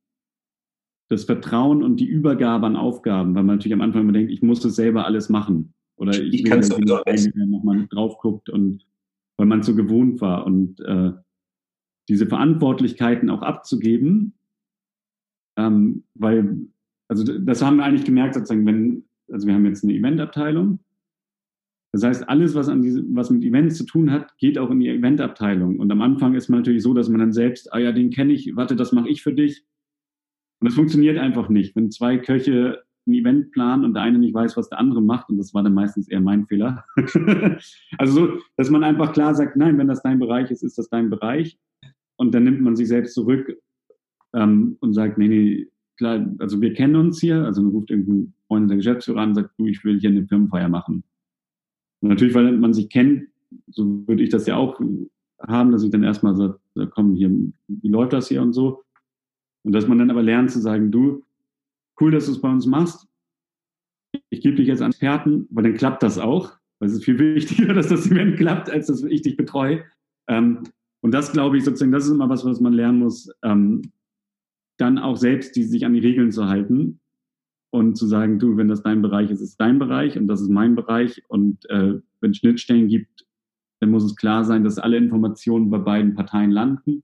das 1.09 1.24
Vertrauen 1.24 1.83
und 1.83 2.00
die 2.00 2.07
Übergabe 2.07 2.66
an 2.66 2.77
Aufgaben, 2.77 3.35
weil 3.35 3.44
man 3.44 3.57
natürlich 3.57 3.74
am 3.74 3.83
Anfang 3.83 4.03
immer 4.03 4.12
denkt, 4.12 4.33
ich 4.33 4.42
muss 4.42 4.64
es 4.64 4.74
selber 4.74 5.05
alles 5.05 5.29
machen. 5.29 5.74
Oder 5.96 6.20
ich, 6.20 6.35
ich 6.35 6.50
dass 6.50 7.24
jemand 7.24 7.50
nochmal 7.50 7.87
drauf 7.88 8.18
guckt 8.18 8.48
und 8.48 8.85
weil 9.37 9.46
man 9.46 9.62
so 9.62 9.74
gewohnt 9.74 10.20
war. 10.20 10.46
Und 10.46 10.81
äh, 10.81 11.12
diese 12.09 12.27
Verantwortlichkeiten 12.27 13.31
auch 13.31 13.42
abzugeben, 13.42 14.35
ähm, 15.57 16.05
weil, 16.14 16.67
also 17.09 17.25
das 17.38 17.62
haben 17.62 17.77
wir 17.77 17.85
eigentlich 17.85 18.05
gemerkt, 18.05 18.35
sozusagen, 18.35 18.67
wenn, 18.67 19.05
also 19.31 19.47
wir 19.47 19.55
haben 19.55 19.67
jetzt 19.67 19.85
eine 19.85 19.95
Eventabteilung. 19.95 20.81
Das 21.93 22.03
heißt, 22.03 22.29
alles, 22.29 22.55
was, 22.55 22.69
an 22.69 22.83
diese, 22.83 23.05
was 23.11 23.31
mit 23.31 23.45
Events 23.45 23.77
zu 23.77 23.85
tun 23.85 24.11
hat, 24.11 24.37
geht 24.38 24.59
auch 24.59 24.71
in 24.71 24.81
die 24.81 24.88
Eventabteilung. 24.88 25.79
Und 25.79 25.93
am 25.93 26.01
Anfang 26.01 26.35
ist 26.35 26.49
man 26.49 26.61
natürlich 26.61 26.83
so, 26.83 26.93
dass 26.93 27.09
man 27.09 27.21
dann 27.21 27.33
selbst, 27.33 27.73
ah 27.73 27.79
ja, 27.79 27.93
den 27.93 28.11
kenne 28.11 28.33
ich, 28.33 28.57
warte, 28.57 28.75
das 28.75 28.93
mache 28.93 29.09
ich 29.09 29.23
für 29.23 29.33
dich. 29.33 29.64
Und 30.61 30.67
das 30.67 30.75
funktioniert 30.75 31.19
einfach 31.19 31.49
nicht. 31.49 31.77
Wenn 31.77 31.93
zwei 31.93 32.19
Köche 32.19 32.83
ein 33.07 33.14
Event 33.14 33.53
planen 33.53 33.85
und 33.85 33.95
der 33.95 34.03
eine 34.03 34.19
nicht 34.19 34.35
weiß, 34.35 34.57
was 34.57 34.71
der 34.71 34.79
andere 34.79 35.03
macht, 35.03 35.29
und 35.29 35.38
das 35.38 35.55
war 35.55 35.62
dann 35.62 35.75
meistens 35.75 36.09
eher 36.09 36.21
mein 36.21 36.47
Fehler. 36.47 36.85
also 37.99 38.12
so, 38.12 38.38
dass 38.57 38.71
man 38.71 38.83
einfach 38.83 39.12
klar 39.12 39.35
sagt, 39.35 39.57
nein, 39.57 39.79
wenn 39.79 39.88
das 39.88 40.03
dein 40.03 40.19
Bereich 40.19 40.51
ist, 40.51 40.62
ist 40.62 40.79
das 40.79 40.88
dein 40.88 41.11
Bereich. 41.11 41.59
und 42.17 42.35
dann 42.35 42.45
nimmt 42.45 42.61
man 42.61 42.77
sich 42.77 42.88
selbst 42.88 43.14
zurück 43.14 43.57
ähm, 44.35 44.77
und 44.81 44.92
sagt, 44.92 45.18
nee, 45.18 45.29
nee, 45.29 45.68
klar, 45.97 46.27
also 46.38 46.61
wir 46.61 46.75
kennen 46.75 46.97
uns 46.97 47.20
hier, 47.20 47.44
also 47.44 47.62
man 47.62 47.73
ruft 47.73 47.90
irgendeinen 47.90 48.35
Freund 48.47 48.68
der 48.68 48.77
Geschäftsführer 48.77 49.20
an 49.20 49.31
und 49.31 49.35
sagt, 49.37 49.51
du, 49.59 49.66
ich 49.66 49.85
will 49.85 49.99
hier 50.01 50.11
eine 50.11 50.27
Firmenfeier 50.27 50.68
machen. 50.68 51.05
Und 52.01 52.09
natürlich, 52.11 52.35
weil 52.35 52.53
man 52.53 52.75
sich 52.75 52.90
kennt, 52.90 53.29
so 53.68 54.07
würde 54.07 54.23
ich 54.23 54.31
das 54.31 54.47
ja 54.47 54.57
auch 54.57 54.81
haben, 55.40 55.73
dass 55.73 55.83
ich 55.83 55.90
dann 55.90 56.03
erstmal 56.03 56.35
sage, 56.35 56.59
komm, 56.90 57.14
hier, 57.14 57.31
wie 57.68 57.88
läuft 57.88 58.12
das 58.12 58.29
hier 58.29 58.42
und 58.42 58.53
so. 58.53 58.83
Und 59.62 59.73
dass 59.73 59.88
man 59.88 59.99
dann 59.99 60.11
aber 60.11 60.23
lernt 60.23 60.51
zu 60.51 60.61
sagen, 60.61 60.90
du, 60.90 61.25
cool, 62.01 62.11
dass 62.11 62.27
du 62.27 62.33
es 62.33 62.40
bei 62.40 62.51
uns 62.51 62.66
machst. 62.66 63.07
Ich 64.31 64.40
gebe 64.40 64.57
dich 64.57 64.68
jetzt 64.68 64.83
an 64.83 64.90
Experten, 64.90 65.47
weil 65.51 65.64
dann 65.64 65.75
klappt 65.75 66.03
das 66.03 66.18
auch. 66.18 66.53
Weil 66.79 66.88
es 66.88 66.94
ist 66.94 67.05
viel 67.05 67.18
wichtiger, 67.18 67.73
dass 67.75 67.88
das 67.88 68.11
Event 68.11 68.37
klappt, 68.37 68.70
als 68.70 68.87
dass 68.88 69.03
ich 69.03 69.23
dich 69.23 69.37
betreue. 69.37 69.85
Ähm, 70.29 70.64
und 71.01 71.12
das 71.12 71.33
glaube 71.33 71.57
ich 71.57 71.64
sozusagen, 71.64 71.92
das 71.92 72.07
ist 72.07 72.12
immer 72.12 72.29
was, 72.29 72.44
was 72.44 72.61
man 72.61 72.73
lernen 72.73 72.99
muss, 73.01 73.31
ähm, 73.42 73.83
dann 74.77 74.99
auch 74.99 75.17
selbst 75.17 75.57
die, 75.57 75.63
sich 75.63 75.85
an 75.87 75.95
die 75.95 76.01
Regeln 76.01 76.33
zu 76.33 76.47
halten 76.47 77.01
und 77.71 77.97
zu 77.97 78.07
sagen, 78.07 78.39
du, 78.39 78.57
wenn 78.57 78.69
das 78.69 78.83
dein 78.83 79.03
Bereich 79.03 79.31
ist, 79.31 79.41
ist 79.41 79.61
dein 79.61 79.79
Bereich 79.79 80.17
und 80.17 80.29
das 80.29 80.41
ist 80.41 80.51
mein 80.51 80.75
Bereich. 80.75 81.23
Und 81.29 81.69
äh, 81.71 82.01
wenn 82.21 82.31
es 82.31 82.39
Schnittstellen 82.39 82.89
gibt, 82.89 83.27
dann 83.81 83.91
muss 83.91 84.05
es 84.05 84.17
klar 84.17 84.45
sein, 84.45 84.65
dass 84.65 84.79
alle 84.79 84.97
Informationen 84.97 85.71
bei 85.71 85.79
beiden 85.79 86.15
Parteien 86.15 86.51
landen, 86.51 87.03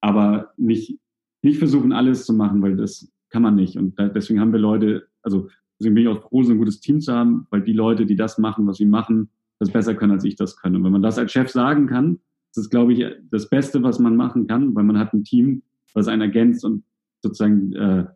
aber 0.00 0.52
nicht, 0.56 0.98
nicht 1.42 1.58
versuchen, 1.58 1.92
alles 1.92 2.24
zu 2.24 2.32
machen, 2.32 2.62
weil 2.62 2.76
das 2.76 3.10
kann 3.30 3.42
man 3.42 3.54
nicht. 3.54 3.76
Und 3.76 3.98
da, 3.98 4.08
deswegen 4.08 4.40
haben 4.40 4.52
wir 4.52 4.60
Leute, 4.60 5.08
also 5.22 5.48
deswegen 5.78 5.94
bin 5.94 6.04
ich 6.04 6.08
auch 6.08 6.22
froh, 6.22 6.42
so 6.42 6.52
ein 6.52 6.58
gutes 6.58 6.80
Team 6.80 7.00
zu 7.00 7.12
haben, 7.12 7.46
weil 7.50 7.62
die 7.62 7.72
Leute, 7.72 8.06
die 8.06 8.16
das 8.16 8.38
machen, 8.38 8.66
was 8.66 8.76
sie 8.76 8.86
machen, 8.86 9.30
das 9.58 9.70
besser 9.70 9.94
können, 9.94 10.12
als 10.12 10.24
ich 10.24 10.36
das 10.36 10.56
kann. 10.56 10.76
Und 10.76 10.84
wenn 10.84 10.92
man 10.92 11.02
das 11.02 11.18
als 11.18 11.32
Chef 11.32 11.50
sagen 11.50 11.86
kann, 11.86 12.20
das 12.54 12.64
ist, 12.64 12.70
glaube 12.70 12.92
ich, 12.92 13.04
das 13.30 13.48
Beste, 13.48 13.82
was 13.82 13.98
man 13.98 14.16
machen 14.16 14.46
kann, 14.46 14.74
weil 14.74 14.84
man 14.84 14.98
hat 14.98 15.12
ein 15.12 15.24
Team, 15.24 15.62
was 15.94 16.08
einen 16.08 16.22
ergänzt 16.22 16.64
und 16.64 16.84
sozusagen, 17.22 17.72
äh, 17.74 18.06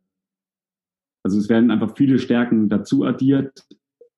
also 1.24 1.38
es 1.38 1.48
werden 1.48 1.70
einfach 1.70 1.96
viele 1.96 2.18
Stärken 2.18 2.68
dazu 2.68 3.04
addiert. 3.04 3.66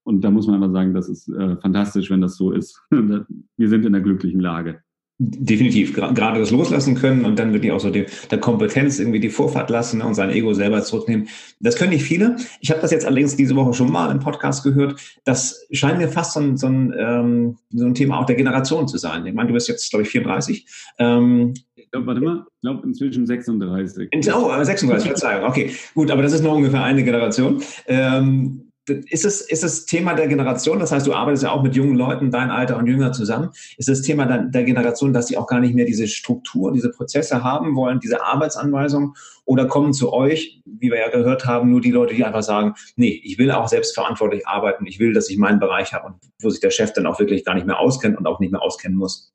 Und 0.04 0.20
da 0.20 0.30
muss 0.30 0.46
man 0.46 0.62
aber 0.62 0.70
sagen, 0.70 0.92
das 0.92 1.08
ist 1.08 1.28
äh, 1.28 1.56
fantastisch, 1.56 2.10
wenn 2.10 2.20
das 2.20 2.36
so 2.36 2.52
ist. 2.52 2.82
Wir 2.90 3.68
sind 3.68 3.86
in 3.86 3.94
einer 3.94 4.04
glücklichen 4.04 4.40
Lage. 4.40 4.82
Definitiv, 5.16 5.94
gerade 5.94 6.40
das 6.40 6.50
loslassen 6.50 6.96
können 6.96 7.24
und 7.24 7.38
dann 7.38 7.52
wirklich 7.52 7.70
auch 7.70 7.78
so 7.78 7.88
die, 7.88 8.06
der 8.32 8.40
Kompetenz 8.40 8.98
irgendwie 8.98 9.20
die 9.20 9.30
Vorfahrt 9.30 9.70
lassen 9.70 10.02
und 10.02 10.14
sein 10.14 10.30
Ego 10.30 10.54
selber 10.54 10.82
zurücknehmen. 10.82 11.28
Das 11.60 11.76
können 11.76 11.92
nicht 11.92 12.02
viele. 12.02 12.34
Ich 12.60 12.72
habe 12.72 12.80
das 12.80 12.90
jetzt 12.90 13.06
allerdings 13.06 13.36
diese 13.36 13.54
Woche 13.54 13.74
schon 13.74 13.92
mal 13.92 14.10
im 14.10 14.18
Podcast 14.18 14.64
gehört. 14.64 15.00
Das 15.24 15.68
scheint 15.70 15.98
mir 15.98 16.08
fast 16.08 16.32
so 16.32 16.40
ein, 16.40 16.56
so 16.56 16.66
ein, 16.66 16.92
ähm, 16.98 17.58
so 17.70 17.86
ein 17.86 17.94
Thema 17.94 18.18
auch 18.18 18.26
der 18.26 18.34
Generation 18.34 18.88
zu 18.88 18.98
sein. 18.98 19.24
Ich 19.24 19.34
meine, 19.34 19.46
du 19.46 19.54
bist 19.54 19.68
jetzt, 19.68 19.88
glaube 19.88 20.02
ich, 20.02 20.08
34. 20.08 20.66
Ähm, 20.98 21.54
glaube, 21.94 22.06
warte 22.06 22.20
mal, 22.20 22.44
ich 22.46 22.60
glaube 22.60 22.86
inzwischen 22.86 23.26
36. 23.26 24.10
Oh, 24.34 24.50
36, 24.62 25.08
Verzeihung. 25.08 25.44
Okay, 25.48 25.72
gut, 25.94 26.10
aber 26.10 26.22
das 26.22 26.32
ist 26.32 26.42
noch 26.42 26.54
ungefähr 26.54 26.82
eine 26.82 27.04
Generation. 27.04 27.62
Ähm, 27.86 28.70
ist 28.86 29.24
es, 29.24 29.40
ist 29.40 29.64
es 29.64 29.86
Thema 29.86 30.12
der 30.12 30.28
Generation, 30.28 30.78
das 30.78 30.92
heißt, 30.92 31.06
du 31.06 31.14
arbeitest 31.14 31.44
ja 31.44 31.52
auch 31.52 31.62
mit 31.62 31.74
jungen 31.74 31.96
Leuten, 31.96 32.30
dein 32.30 32.50
Alter 32.50 32.76
und 32.76 32.86
jünger 32.86 33.12
zusammen, 33.12 33.48
ist 33.78 33.88
es 33.88 34.02
Thema 34.02 34.26
der, 34.26 34.42
der 34.42 34.64
Generation, 34.64 35.14
dass 35.14 35.28
sie 35.28 35.38
auch 35.38 35.46
gar 35.46 35.60
nicht 35.60 35.74
mehr 35.74 35.86
diese 35.86 36.06
Struktur, 36.06 36.70
diese 36.70 36.90
Prozesse 36.90 37.42
haben 37.42 37.76
wollen, 37.76 38.00
diese 38.00 38.22
Arbeitsanweisungen 38.22 39.14
oder 39.46 39.66
kommen 39.66 39.94
zu 39.94 40.12
euch, 40.12 40.60
wie 40.66 40.90
wir 40.90 40.98
ja 40.98 41.08
gehört 41.08 41.46
haben, 41.46 41.70
nur 41.70 41.80
die 41.80 41.92
Leute, 41.92 42.14
die 42.14 42.24
einfach 42.24 42.42
sagen, 42.42 42.74
nee, 42.96 43.22
ich 43.24 43.38
will 43.38 43.50
auch 43.52 43.68
selbstverantwortlich 43.68 44.46
arbeiten, 44.46 44.86
ich 44.86 44.98
will, 44.98 45.14
dass 45.14 45.30
ich 45.30 45.38
meinen 45.38 45.60
Bereich 45.60 45.94
habe 45.94 46.08
und 46.08 46.16
wo 46.42 46.50
sich 46.50 46.60
der 46.60 46.70
Chef 46.70 46.92
dann 46.92 47.06
auch 47.06 47.18
wirklich 47.18 47.42
gar 47.42 47.54
nicht 47.54 47.66
mehr 47.66 47.78
auskennt 47.78 48.18
und 48.18 48.26
auch 48.26 48.38
nicht 48.38 48.52
mehr 48.52 48.60
auskennen 48.60 48.98
muss? 48.98 49.32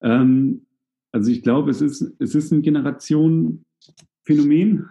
Ähm, 0.00 0.67
also 1.12 1.30
ich 1.30 1.42
glaube, 1.42 1.70
es 1.70 1.80
ist, 1.80 2.02
es 2.18 2.34
ist 2.34 2.52
ein 2.52 2.62
Generationenphänomen, 2.62 4.88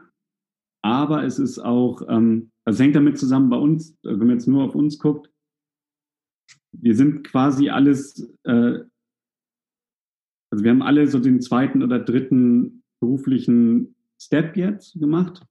aber 0.83 1.23
es 1.23 1.39
ist 1.39 1.59
auch, 1.59 2.01
ähm, 2.09 2.51
also 2.65 2.77
es 2.77 2.83
hängt 2.83 2.95
damit 2.95 3.17
zusammen 3.17 3.49
bei 3.49 3.57
uns, 3.57 3.97
also 4.03 4.19
wenn 4.19 4.27
man 4.27 4.37
jetzt 4.37 4.47
nur 4.47 4.63
auf 4.63 4.75
uns 4.75 4.99
guckt, 4.99 5.31
wir 6.71 6.95
sind 6.95 7.25
quasi 7.25 7.69
alles, 7.69 8.31
äh, 8.43 8.83
also 10.51 10.63
wir 10.63 10.71
haben 10.71 10.81
alle 10.81 11.07
so 11.07 11.19
den 11.19 11.41
zweiten 11.41 11.83
oder 11.83 11.99
dritten 11.99 12.83
beruflichen 12.99 13.95
Step 14.19 14.57
jetzt 14.57 14.99
gemacht, 14.99 15.45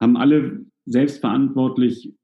haben 0.00 0.16
alle 0.16 0.64
selbstverantwortlich 0.86 2.14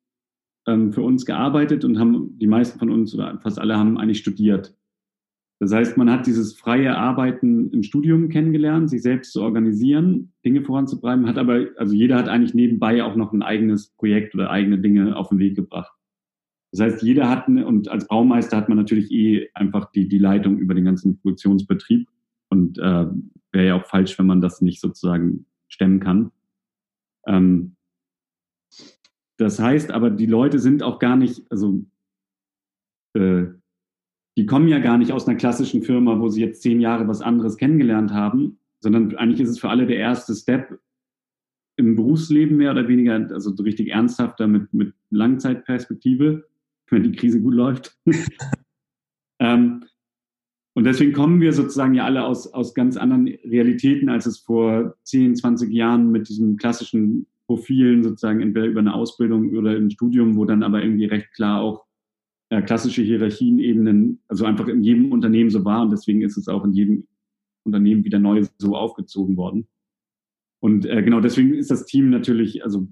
ähm, 0.67 0.93
für 0.93 1.03
uns 1.03 1.27
gearbeitet 1.27 1.85
und 1.85 1.99
haben 1.99 2.39
die 2.39 2.47
meisten 2.47 2.79
von 2.79 2.91
uns 2.91 3.15
oder 3.15 3.39
fast 3.41 3.59
alle 3.59 3.77
haben 3.77 3.99
eigentlich 3.99 4.19
studiert. 4.19 4.75
Das 5.65 5.73
heißt, 5.73 5.97
man 5.97 6.11
hat 6.11 6.27
dieses 6.27 6.53
freie 6.53 6.95
Arbeiten 6.95 7.71
im 7.71 7.83
Studium 7.83 8.29
kennengelernt, 8.29 8.91
sich 8.91 9.01
selbst 9.01 9.33
zu 9.33 9.41
organisieren, 9.41 10.31
Dinge 10.45 10.63
voranzutreiben, 10.63 11.27
hat 11.27 11.39
aber, 11.39 11.69
also 11.79 11.95
jeder 11.95 12.19
hat 12.19 12.29
eigentlich 12.29 12.53
nebenbei 12.53 13.03
auch 13.03 13.17
noch 13.17 13.33
ein 13.33 13.43
eigenes 13.43 13.89
Projekt 13.97 14.35
oder 14.35 14.51
eigene 14.51 14.79
Dinge 14.79 15.17
auf 15.17 15.31
den 15.31 15.39
Weg 15.39 15.57
gebracht. 15.57 15.91
Das 16.71 16.81
heißt, 16.81 17.03
jeder 17.03 17.31
hat, 17.31 17.49
eine, 17.49 17.67
und 17.67 17.89
als 17.89 18.07
Baumeister 18.07 18.59
hat 18.59 18.69
man 18.69 18.77
natürlich 18.77 19.11
eh 19.11 19.49
einfach 19.55 19.91
die, 19.93 20.07
die 20.07 20.19
Leitung 20.19 20.59
über 20.59 20.75
den 20.75 20.85
ganzen 20.85 21.19
Produktionsbetrieb 21.21 22.11
und 22.51 22.77
äh, 22.77 23.07
wäre 23.53 23.67
ja 23.67 23.77
auch 23.77 23.87
falsch, 23.87 24.19
wenn 24.19 24.27
man 24.27 24.43
das 24.43 24.61
nicht 24.61 24.83
sozusagen 24.83 25.47
stemmen 25.69 25.99
kann. 25.99 26.31
Ähm, 27.27 27.77
das 29.39 29.59
heißt 29.59 29.93
aber, 29.93 30.11
die 30.11 30.27
Leute 30.27 30.59
sind 30.59 30.83
auch 30.83 30.99
gar 30.99 31.17
nicht, 31.17 31.51
also 31.51 31.87
äh, 33.15 33.47
die 34.37 34.47
kommen 34.47 34.69
ja 34.69 34.79
gar 34.79 34.99
nicht 34.99 35.13
aus 35.13 35.29
einer 35.29 35.37
klassischen 35.37 35.83
Firma, 35.83 36.19
wo 36.19 36.29
sie 36.29 36.41
jetzt 36.41 36.63
zehn 36.63 36.81
Jahre 36.81 37.07
was 37.07 37.21
anderes 37.21 37.57
kennengelernt 37.57 38.13
haben, 38.13 38.59
sondern 38.81 39.15
eigentlich 39.17 39.41
ist 39.41 39.51
es 39.51 39.59
für 39.59 39.71
alle 39.71 39.87
der 39.87 39.97
erste 39.97 40.35
Step 40.35 40.79
im 41.77 41.97
Berufsleben 41.97 42.57
mehr 42.57 42.73
oder 42.73 42.89
weniger, 42.89 43.15
also 43.15 43.55
so 43.55 43.63
richtig 43.63 43.89
ernsthafter 43.89 44.47
mit, 44.47 44.73
mit 44.73 44.95
Langzeitperspektive, 45.11 46.45
wenn 46.91 47.03
die 47.03 47.13
Krise 47.13 47.41
gut 47.41 47.55
läuft. 47.55 47.99
ähm, 49.39 49.85
und 50.75 50.85
deswegen 50.85 51.13
kommen 51.13 51.41
wir 51.41 51.53
sozusagen 51.53 51.95
ja 51.95 52.05
alle 52.05 52.25
aus, 52.25 52.53
aus 52.53 52.75
ganz 52.75 52.97
anderen 52.97 53.29
Realitäten, 53.45 54.09
als 54.09 54.27
es 54.27 54.39
vor 54.39 54.97
10, 55.05 55.37
20 55.37 55.73
Jahren 55.73 56.11
mit 56.11 56.29
diesen 56.29 56.57
klassischen 56.57 57.27
Profilen 57.47 58.03
sozusagen 58.03 58.41
entweder 58.41 58.67
über 58.67 58.81
eine 58.81 58.95
Ausbildung 58.95 59.57
oder 59.57 59.71
ein 59.71 59.91
Studium, 59.91 60.37
wo 60.37 60.45
dann 60.45 60.63
aber 60.63 60.83
irgendwie 60.83 61.05
recht 61.05 61.33
klar 61.33 61.61
auch 61.61 61.84
äh, 62.55 62.63
klassische 62.63 63.03
Hierarchienebenen, 63.03 64.21
also 64.29 64.45
einfach 64.45 64.69
in 64.69 64.85
jedem 64.85 65.11
Unternehmen 65.11 65.51
so 65.51 65.65
war 65.65 65.83
und 65.83 65.91
deswegen 65.91 66.23
ist 66.23 66.37
es 66.37 66.47
auch 66.47 66.65
in 66.65 66.73
jedem 66.73 67.09
Unternehmen 67.65 68.05
wieder 68.05 68.21
neu 68.21 68.45
so 68.59 68.77
aufgezogen 68.77 69.37
worden. 69.37 69.67
Und 70.61 70.87
äh, 70.87 71.03
genau 71.03 71.21
deswegen 71.21 71.55
ist 71.55 71.73
das 71.73 71.85
Team 71.85 72.11
natürlich, 72.11 72.63
also 72.63 72.87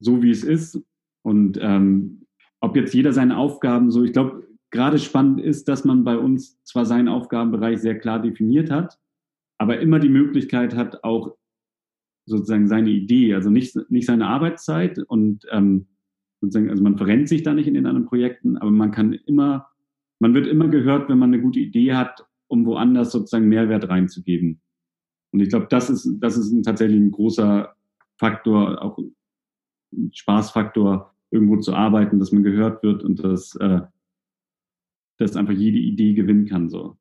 so 0.00 0.20
wie 0.22 0.30
es 0.30 0.42
ist. 0.42 0.82
Und 1.22 1.58
ähm, 1.62 2.26
ob 2.60 2.74
jetzt 2.74 2.92
jeder 2.92 3.12
seine 3.12 3.36
Aufgaben 3.36 3.92
so, 3.92 4.02
ich 4.02 4.12
glaube, 4.12 4.48
gerade 4.70 4.98
spannend 4.98 5.40
ist, 5.40 5.68
dass 5.68 5.84
man 5.84 6.02
bei 6.02 6.18
uns 6.18 6.60
zwar 6.64 6.86
seinen 6.86 7.08
Aufgabenbereich 7.08 7.78
sehr 7.78 7.98
klar 7.98 8.20
definiert 8.20 8.68
hat, 8.68 8.98
aber 9.58 9.78
immer 9.78 10.00
die 10.00 10.08
Möglichkeit 10.08 10.74
hat, 10.74 11.04
auch 11.04 11.36
sozusagen 12.26 12.66
seine 12.66 12.90
Idee, 12.90 13.34
also 13.34 13.48
nicht, 13.48 13.78
nicht 13.90 14.06
seine 14.06 14.26
Arbeitszeit 14.26 14.98
und 14.98 15.46
ähm, 15.52 15.86
sozusagen, 16.40 16.70
also 16.70 16.82
man 16.82 16.96
verrennt 16.96 17.28
sich 17.28 17.42
da 17.42 17.54
nicht 17.54 17.66
in 17.66 17.74
den 17.74 17.86
anderen 17.86 18.06
Projekten, 18.06 18.56
aber 18.56 18.70
man 18.70 18.90
kann 18.90 19.12
immer, 19.12 19.68
man 20.18 20.34
wird 20.34 20.46
immer 20.46 20.68
gehört, 20.68 21.08
wenn 21.08 21.18
man 21.18 21.32
eine 21.32 21.42
gute 21.42 21.60
Idee 21.60 21.94
hat, 21.94 22.26
um 22.48 22.64
woanders 22.66 23.12
sozusagen 23.12 23.48
Mehrwert 23.48 23.88
reinzugeben. 23.88 24.60
Und 25.32 25.40
ich 25.40 25.48
glaube, 25.48 25.66
das 25.68 25.90
ist, 25.90 26.08
das 26.20 26.36
ist 26.36 26.52
ein, 26.52 26.62
tatsächlich 26.62 27.00
ein 27.00 27.10
großer 27.10 27.74
Faktor, 28.16 28.82
auch 28.82 28.98
ein 28.98 30.10
Spaßfaktor, 30.12 31.14
irgendwo 31.30 31.56
zu 31.56 31.74
arbeiten, 31.74 32.18
dass 32.18 32.32
man 32.32 32.42
gehört 32.42 32.82
wird 32.82 33.02
und 33.02 33.22
dass, 33.22 33.56
äh, 33.56 33.80
dass 35.18 35.36
einfach 35.36 35.54
jede 35.54 35.78
Idee 35.78 36.14
gewinnen 36.14 36.46
kann. 36.46 36.70
So 36.70 36.96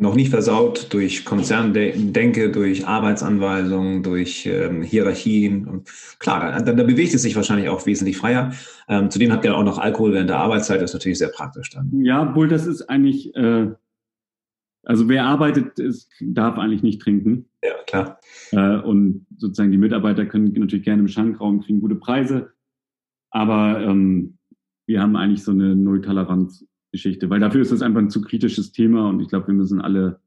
noch 0.00 0.14
nicht 0.14 0.30
versaut 0.30 0.92
durch 0.94 1.26
Konzerndenke, 1.26 2.50
durch 2.50 2.86
Arbeitsanweisungen, 2.86 4.02
durch 4.02 4.46
ähm, 4.46 4.82
Hierarchien. 4.82 5.68
Und 5.68 5.88
klar, 6.18 6.62
da, 6.62 6.72
da, 6.72 6.82
bewegt 6.84 7.12
es 7.12 7.20
sich 7.20 7.36
wahrscheinlich 7.36 7.68
auch 7.68 7.84
wesentlich 7.84 8.16
freier. 8.16 8.52
Ähm, 8.88 9.10
zudem 9.10 9.30
habt 9.30 9.44
ihr 9.44 9.54
auch 9.54 9.62
noch 9.62 9.78
Alkohol 9.78 10.14
während 10.14 10.30
der 10.30 10.38
Arbeitszeit, 10.38 10.80
das 10.80 10.90
ist 10.90 10.94
natürlich 10.94 11.18
sehr 11.18 11.28
praktisch 11.28 11.68
dann. 11.70 11.90
Ja, 12.02 12.30
obwohl 12.30 12.48
das 12.48 12.66
ist 12.66 12.88
eigentlich, 12.88 13.34
äh, 13.36 13.72
also 14.84 15.06
wer 15.06 15.26
arbeitet, 15.26 15.78
ist, 15.78 16.10
darf 16.18 16.56
eigentlich 16.56 16.82
nicht 16.82 17.02
trinken. 17.02 17.50
Ja, 17.62 17.74
klar. 17.86 18.20
Äh, 18.52 18.78
und 18.78 19.26
sozusagen 19.36 19.70
die 19.70 19.78
Mitarbeiter 19.78 20.24
können 20.24 20.50
natürlich 20.54 20.86
gerne 20.86 21.02
im 21.02 21.08
Schankraum 21.08 21.60
kriegen 21.60 21.82
gute 21.82 21.96
Preise. 21.96 22.52
Aber 23.30 23.78
ähm, 23.82 24.38
wir 24.86 25.02
haben 25.02 25.14
eigentlich 25.14 25.44
so 25.44 25.50
eine 25.50 25.76
Nulltoleranz 25.76 26.64
Geschichte, 26.92 27.30
weil 27.30 27.40
dafür 27.40 27.62
ist 27.62 27.72
das 27.72 27.82
einfach 27.82 28.00
ein 28.00 28.10
zu 28.10 28.20
kritisches 28.20 28.72
Thema 28.72 29.08
und 29.08 29.20
ich 29.20 29.28
glaube, 29.28 29.48
wir 29.48 29.54
müssen 29.54 29.80
alle, 29.80 30.20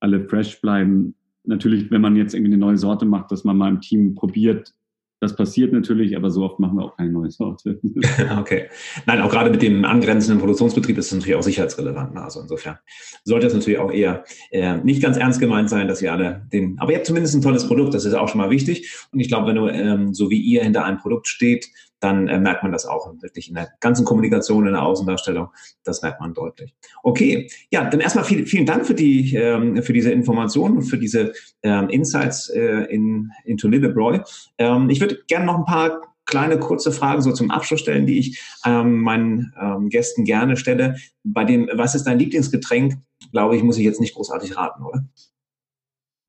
alle 0.00 0.28
fresh 0.28 0.60
bleiben. 0.60 1.14
Natürlich, 1.44 1.90
wenn 1.90 2.00
man 2.00 2.16
jetzt 2.16 2.34
irgendwie 2.34 2.52
eine 2.52 2.60
neue 2.60 2.78
Sorte 2.78 3.06
macht, 3.06 3.30
dass 3.30 3.44
man 3.44 3.56
mal 3.56 3.68
im 3.68 3.80
Team 3.80 4.14
probiert, 4.14 4.74
das 5.20 5.34
passiert 5.34 5.72
natürlich, 5.72 6.16
aber 6.16 6.30
so 6.30 6.44
oft 6.44 6.60
machen 6.60 6.78
wir 6.78 6.84
auch 6.84 6.96
keine 6.96 7.10
neue 7.10 7.30
Sorte. 7.30 7.80
okay. 8.38 8.68
Nein, 9.06 9.20
auch 9.20 9.30
gerade 9.30 9.50
mit 9.50 9.62
dem 9.62 9.84
angrenzenden 9.84 10.38
Produktionsbetrieb 10.38 10.96
ist 10.98 11.06
es 11.06 11.14
natürlich 11.14 11.34
auch 11.34 11.42
sicherheitsrelevant. 11.42 12.14
Ne? 12.14 12.22
Also 12.22 12.40
insofern 12.40 12.78
sollte 13.24 13.48
es 13.48 13.54
natürlich 13.54 13.78
auch 13.78 13.92
eher 13.92 14.24
äh, 14.50 14.78
nicht 14.78 15.02
ganz 15.02 15.16
ernst 15.16 15.40
gemeint 15.40 15.70
sein, 15.70 15.88
dass 15.88 16.02
ihr 16.02 16.12
alle 16.12 16.46
den, 16.52 16.78
aber 16.78 16.92
ihr 16.92 16.98
habt 16.98 17.06
zumindest 17.06 17.34
ein 17.34 17.42
tolles 17.42 17.66
Produkt, 17.66 17.94
das 17.94 18.04
ist 18.04 18.14
auch 18.14 18.28
schon 18.28 18.40
mal 18.40 18.50
wichtig. 18.50 18.94
Und 19.12 19.18
ich 19.18 19.28
glaube, 19.28 19.48
wenn 19.48 19.56
du 19.56 19.66
ähm, 19.68 20.14
so 20.14 20.30
wie 20.30 20.40
ihr 20.40 20.62
hinter 20.62 20.84
einem 20.84 20.98
Produkt 20.98 21.26
steht, 21.26 21.68
dann 22.00 22.28
äh, 22.28 22.38
merkt 22.38 22.62
man 22.62 22.72
das 22.72 22.86
auch 22.86 23.12
wirklich 23.20 23.48
in 23.48 23.54
der 23.54 23.68
ganzen 23.80 24.04
Kommunikation, 24.04 24.66
in 24.66 24.72
der 24.72 24.82
Außendarstellung. 24.82 25.48
Das 25.84 26.02
merkt 26.02 26.20
man 26.20 26.34
deutlich. 26.34 26.74
Okay, 27.02 27.50
ja, 27.70 27.88
dann 27.88 28.00
erstmal 28.00 28.24
viel, 28.24 28.46
vielen 28.46 28.66
Dank 28.66 28.86
für 28.86 28.94
die 28.94 29.34
ähm, 29.34 29.82
für 29.82 29.92
diese 29.92 30.10
Informationen 30.10 30.78
und 30.78 30.82
für 30.82 30.98
diese 30.98 31.32
ähm, 31.62 31.88
Insights 31.88 32.48
äh, 32.50 32.84
in 32.84 33.30
into 33.44 33.68
Lillebroy. 33.68 34.20
Ähm, 34.58 34.90
ich 34.90 35.00
würde 35.00 35.18
gerne 35.26 35.46
noch 35.46 35.58
ein 35.58 35.64
paar 35.64 36.02
kleine 36.28 36.58
kurze 36.58 36.92
Fragen 36.92 37.22
so 37.22 37.32
zum 37.32 37.50
Abschluss 37.50 37.80
stellen, 37.80 38.06
die 38.06 38.18
ich 38.18 38.40
ähm, 38.64 39.00
meinen 39.00 39.54
ähm, 39.60 39.88
Gästen 39.88 40.24
gerne 40.24 40.56
stelle. 40.56 40.96
Bei 41.24 41.44
dem, 41.44 41.68
was 41.72 41.94
ist 41.94 42.04
dein 42.04 42.18
Lieblingsgetränk? 42.18 42.94
Glaube 43.32 43.56
ich, 43.56 43.62
muss 43.62 43.78
ich 43.78 43.84
jetzt 43.84 44.00
nicht 44.00 44.14
großartig 44.14 44.56
raten, 44.56 44.84
oder? 44.84 45.08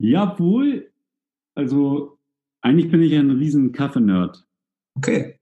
Jawohl. 0.02 0.92
Also 1.54 2.18
eigentlich 2.62 2.90
bin 2.90 3.02
ich 3.04 3.14
ein 3.14 3.32
riesen 3.32 3.74
Kaffee-Nerd. 3.74 4.46
Okay. 4.96 5.39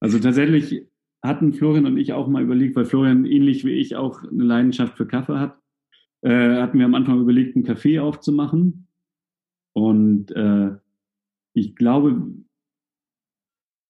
Also 0.00 0.18
tatsächlich 0.18 0.86
hatten 1.22 1.52
Florian 1.52 1.86
und 1.86 1.96
ich 1.98 2.12
auch 2.12 2.28
mal 2.28 2.42
überlegt, 2.42 2.76
weil 2.76 2.84
Florian 2.84 3.24
ähnlich 3.24 3.64
wie 3.64 3.72
ich 3.72 3.96
auch 3.96 4.22
eine 4.22 4.44
Leidenschaft 4.44 4.96
für 4.96 5.06
Kaffee 5.06 5.38
hat, 5.38 5.60
äh, 6.22 6.60
hatten 6.60 6.78
wir 6.78 6.86
am 6.86 6.94
Anfang 6.94 7.20
überlegt, 7.20 7.56
einen 7.56 7.64
Kaffee 7.64 7.98
aufzumachen. 7.98 8.88
Und 9.74 10.30
äh, 10.32 10.76
ich 11.54 11.74
glaube, 11.74 12.32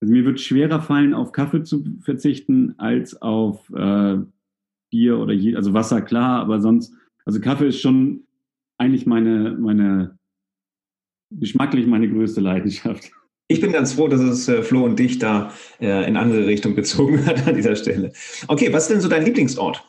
also 0.01 0.13
mir 0.13 0.25
wird 0.25 0.41
schwerer 0.41 0.81
fallen, 0.81 1.15
auf 1.15 1.33
Kaffee 1.33 1.65
zu 1.65 1.85
verzichten, 2.01 2.79
als 2.79 3.21
auf 3.21 3.69
äh, 3.71 4.19
Bier 4.91 5.19
oder 5.19 5.33
je, 5.33 5.57
also 5.57 5.75
Wasser, 5.75 6.03
klar, 6.03 6.41
aber 6.41 6.61
sonst, 6.61 6.95
also 7.25 7.41
Kaffee 7.41 7.69
ist 7.69 7.81
schon 7.81 8.27
eigentlich 8.79 9.07
meine, 9.07 9.57
meine, 9.59 10.19
geschmacklich 11.31 11.87
meine 11.87 12.09
größte 12.09 12.41
Leidenschaft. 12.41 13.13
Ich 13.51 13.63
bin 13.63 13.73
ganz 13.73 13.95
froh, 13.95 14.09
dass 14.09 14.21
es 14.21 14.47
äh, 14.47 14.63
Flo 14.63 14.85
und 14.85 14.99
dich 14.99 15.19
da 15.19 15.53
äh, 15.81 16.07
in 16.07 16.19
andere 16.19 16.47
Richtung 16.47 16.75
gezogen 16.75 17.25
hat 17.27 17.47
an 17.49 17.55
dieser 17.55 17.77
Stelle. 17.77 18.13
Okay, 18.47 18.73
was 18.73 18.85
ist 18.85 18.91
denn 18.91 19.01
so 19.01 19.09
dein 19.09 19.25
Lieblingsort? 19.25 19.83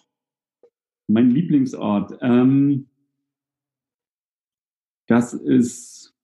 Mein 1.08 1.32
Lieblingsort, 1.32 2.18
ähm, 2.22 2.88
das 5.08 5.34
ist 5.34 6.16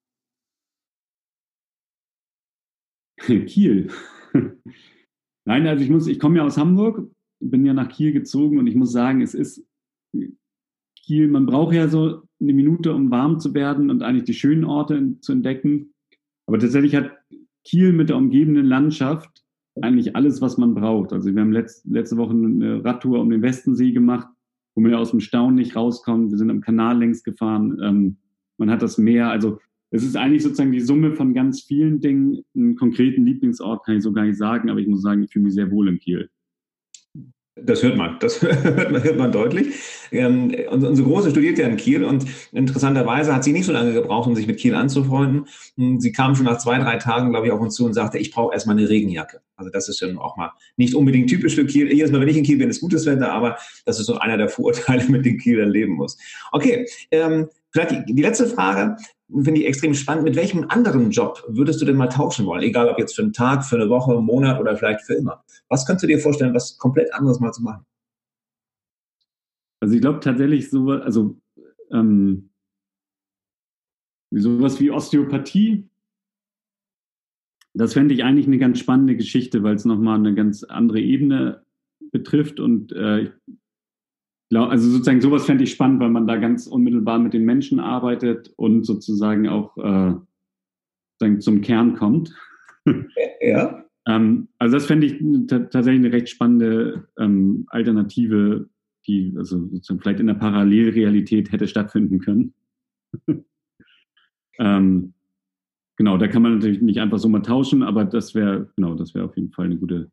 Kiel. 3.47 3.91
Nein, 5.45 5.67
also 5.67 5.83
ich 5.83 5.89
muss, 5.89 6.07
ich 6.07 6.19
komme 6.19 6.37
ja 6.37 6.45
aus 6.45 6.57
Hamburg, 6.57 7.11
bin 7.39 7.65
ja 7.65 7.73
nach 7.73 7.89
Kiel 7.89 8.13
gezogen 8.13 8.59
und 8.59 8.67
ich 8.67 8.75
muss 8.75 8.91
sagen, 8.93 9.21
es 9.21 9.33
ist 9.33 9.65
Kiel, 10.95 11.27
man 11.27 11.45
braucht 11.45 11.75
ja 11.75 11.89
so 11.89 12.23
eine 12.39 12.53
Minute, 12.53 12.93
um 12.93 13.11
warm 13.11 13.39
zu 13.39 13.53
werden 13.53 13.89
und 13.89 14.03
eigentlich 14.03 14.23
die 14.23 14.33
schönen 14.33 14.63
Orte 14.63 15.19
zu 15.19 15.33
entdecken. 15.33 15.93
Aber 16.47 16.59
tatsächlich 16.59 16.95
hat 16.95 17.11
Kiel 17.65 17.91
mit 17.91 18.09
der 18.09 18.17
umgebenden 18.17 18.65
Landschaft 18.65 19.43
eigentlich 19.81 20.15
alles, 20.15 20.41
was 20.41 20.57
man 20.57 20.73
braucht. 20.73 21.11
Also 21.11 21.33
wir 21.33 21.41
haben 21.41 21.51
letzt, 21.51 21.85
letzte 21.85 22.17
Woche 22.17 22.31
eine 22.31 22.83
Radtour 22.83 23.19
um 23.19 23.29
den 23.29 23.41
Westensee 23.41 23.91
gemacht, 23.91 24.27
wo 24.73 24.81
man 24.81 24.91
ja 24.91 24.97
aus 24.97 25.11
dem 25.11 25.19
Staunen 25.19 25.55
nicht 25.55 25.75
rauskommt. 25.75 26.31
Wir 26.31 26.37
sind 26.37 26.49
am 26.49 26.61
Kanal 26.61 26.99
längs 26.99 27.23
gefahren. 27.23 27.77
Ähm, 27.83 28.17
man 28.57 28.71
hat 28.71 28.81
das 28.81 28.97
Meer. 28.97 29.29
Also 29.29 29.59
es 29.91 30.03
ist 30.03 30.15
eigentlich 30.15 30.43
sozusagen 30.43 30.71
die 30.71 30.79
Summe 30.79 31.13
von 31.13 31.33
ganz 31.33 31.63
vielen 31.63 31.99
Dingen. 31.99 32.43
Einen 32.55 32.75
konkreten 32.75 33.25
Lieblingsort 33.25 33.85
kann 33.85 33.97
ich 33.97 34.03
so 34.03 34.13
gar 34.13 34.25
nicht 34.25 34.37
sagen, 34.37 34.69
aber 34.69 34.79
ich 34.79 34.87
muss 34.87 35.01
sagen, 35.01 35.23
ich 35.23 35.31
fühle 35.31 35.45
mich 35.45 35.53
sehr 35.53 35.71
wohl 35.71 35.89
in 35.89 35.99
Kiel. 35.99 36.29
Das 37.57 37.81
hört 37.83 37.95
man, 37.95 38.19
das 38.19 38.41
hört 38.41 38.91
man, 38.91 39.01
hört 39.01 39.17
man 39.17 39.31
deutlich. 39.31 39.75
Ähm, 40.11 40.53
unsere 40.69 41.07
Große 41.07 41.31
studiert 41.31 41.57
ja 41.57 41.67
in 41.67 41.77
Kiel 41.77 42.03
und 42.03 42.25
interessanterweise 42.51 43.33
hat 43.33 43.45
sie 43.45 43.53
nicht 43.53 43.65
so 43.65 43.71
lange 43.71 43.93
gebraucht, 43.93 44.27
um 44.27 44.35
sich 44.35 44.45
mit 44.45 44.59
Kiel 44.59 44.75
anzufreunden. 44.75 45.47
Hm, 45.77 46.01
sie 46.01 46.11
kam 46.11 46.35
schon 46.35 46.45
nach 46.45 46.57
zwei, 46.57 46.77
drei 46.79 46.97
Tagen, 46.97 47.29
glaube 47.29 47.47
ich, 47.47 47.53
auf 47.53 47.61
uns 47.61 47.75
zu 47.75 47.85
und 47.85 47.93
sagte, 47.93 48.17
ich 48.17 48.31
brauche 48.31 48.53
erstmal 48.53 48.77
eine 48.77 48.89
Regenjacke. 48.89 49.39
Also 49.55 49.71
das 49.71 49.87
ist 49.87 49.99
schon 49.99 50.17
auch 50.17 50.35
mal 50.35 50.51
nicht 50.75 50.95
unbedingt 50.95 51.29
typisch 51.29 51.55
für 51.55 51.65
Kiel. 51.65 51.91
Jedes 51.93 52.11
Mal, 52.11 52.19
wenn 52.19 52.27
ich 52.27 52.37
in 52.37 52.43
Kiel 52.43 52.57
bin, 52.57 52.69
ist 52.69 52.81
gutes 52.81 53.05
Wetter, 53.05 53.31
aber 53.31 53.57
das 53.85 54.01
ist 54.01 54.07
so 54.07 54.17
einer 54.17 54.37
der 54.37 54.49
Vorurteile, 54.49 55.05
mit 55.07 55.25
denen 55.25 55.39
Kiel 55.39 55.57
dann 55.57 55.69
leben 55.69 55.93
muss. 55.93 56.17
Okay, 56.51 56.85
ähm, 57.11 57.47
vielleicht 57.71 57.91
die, 57.91 58.15
die 58.15 58.21
letzte 58.21 58.47
Frage 58.47 58.97
finde 59.29 59.61
ich 59.61 59.67
extrem 59.67 59.93
spannend. 59.93 60.23
Mit 60.23 60.35
welchem 60.35 60.65
anderen 60.69 61.09
Job 61.11 61.43
würdest 61.47 61.81
du 61.81 61.85
denn 61.85 61.95
mal 61.95 62.07
tauschen 62.07 62.45
wollen? 62.45 62.61
Egal 62.61 62.89
ob 62.89 62.99
jetzt 62.99 63.15
für 63.15 63.23
einen 63.23 63.33
Tag, 63.33 63.65
für 63.65 63.75
eine 63.75 63.89
Woche, 63.89 64.11
einen 64.11 64.25
Monat 64.25 64.59
oder 64.59 64.75
vielleicht 64.75 65.01
für 65.01 65.15
immer. 65.15 65.43
Was 65.69 65.85
könntest 65.85 66.03
du 66.03 66.07
dir 66.07 66.19
vorstellen, 66.19 66.53
was 66.53 66.77
komplett 66.77 67.13
anderes 67.13 67.39
mal 67.39 67.51
zu 67.51 67.63
machen? 67.63 67.85
Also 69.79 69.95
ich 69.95 70.01
glaube 70.01 70.19
tatsächlich 70.19 70.69
so, 70.69 70.91
also 70.91 71.37
ähm, 71.91 72.49
sowas 74.31 74.79
wie 74.79 74.91
Osteopathie, 74.91 75.89
das 77.73 77.93
fände 77.93 78.13
ich 78.13 78.23
eigentlich 78.23 78.47
eine 78.47 78.57
ganz 78.57 78.79
spannende 78.79 79.17
Geschichte, 79.17 79.63
weil 79.63 79.75
es 79.75 79.85
nochmal 79.85 80.17
eine 80.17 80.33
ganz 80.33 80.63
andere 80.63 80.99
Ebene 80.99 81.65
betrifft 82.11 82.59
und 82.59 82.93
äh, 82.93 83.31
also 84.53 84.89
sozusagen 84.89 85.21
sowas 85.21 85.45
fände 85.45 85.63
ich 85.63 85.71
spannend, 85.71 85.99
weil 85.99 86.09
man 86.09 86.27
da 86.27 86.37
ganz 86.37 86.67
unmittelbar 86.67 87.19
mit 87.19 87.33
den 87.33 87.45
Menschen 87.45 87.79
arbeitet 87.79 88.53
und 88.57 88.85
sozusagen 88.85 89.47
auch 89.47 89.77
äh, 89.77 91.39
zum 91.39 91.61
Kern 91.61 91.95
kommt. 91.95 92.33
Ja. 93.41 93.85
ähm, 94.07 94.47
also 94.59 94.77
das 94.77 94.85
fände 94.85 95.07
ich 95.07 95.47
tatsächlich 95.47 96.05
eine 96.05 96.13
recht 96.13 96.29
spannende 96.29 97.07
ähm, 97.17 97.65
Alternative, 97.69 98.69
die 99.07 99.33
also 99.37 99.67
sozusagen 99.67 100.01
vielleicht 100.01 100.19
in 100.19 100.27
der 100.27 100.35
Parallelrealität 100.35 101.51
hätte 101.51 101.67
stattfinden 101.67 102.19
können. 102.19 102.53
ähm, 104.59 105.13
genau, 105.95 106.17
da 106.17 106.27
kann 106.27 106.43
man 106.43 106.55
natürlich 106.55 106.81
nicht 106.81 106.99
einfach 106.99 107.17
so 107.17 107.29
mal 107.29 107.41
tauschen, 107.41 107.81
aber 107.81 108.05
das 108.05 108.35
wäre 108.35 108.69
genau, 108.75 108.93
das 108.93 109.15
wäre 109.15 109.25
auf 109.25 109.35
jeden 109.35 109.51
Fall 109.51 109.65
eine 109.65 109.77
gute. 109.77 110.11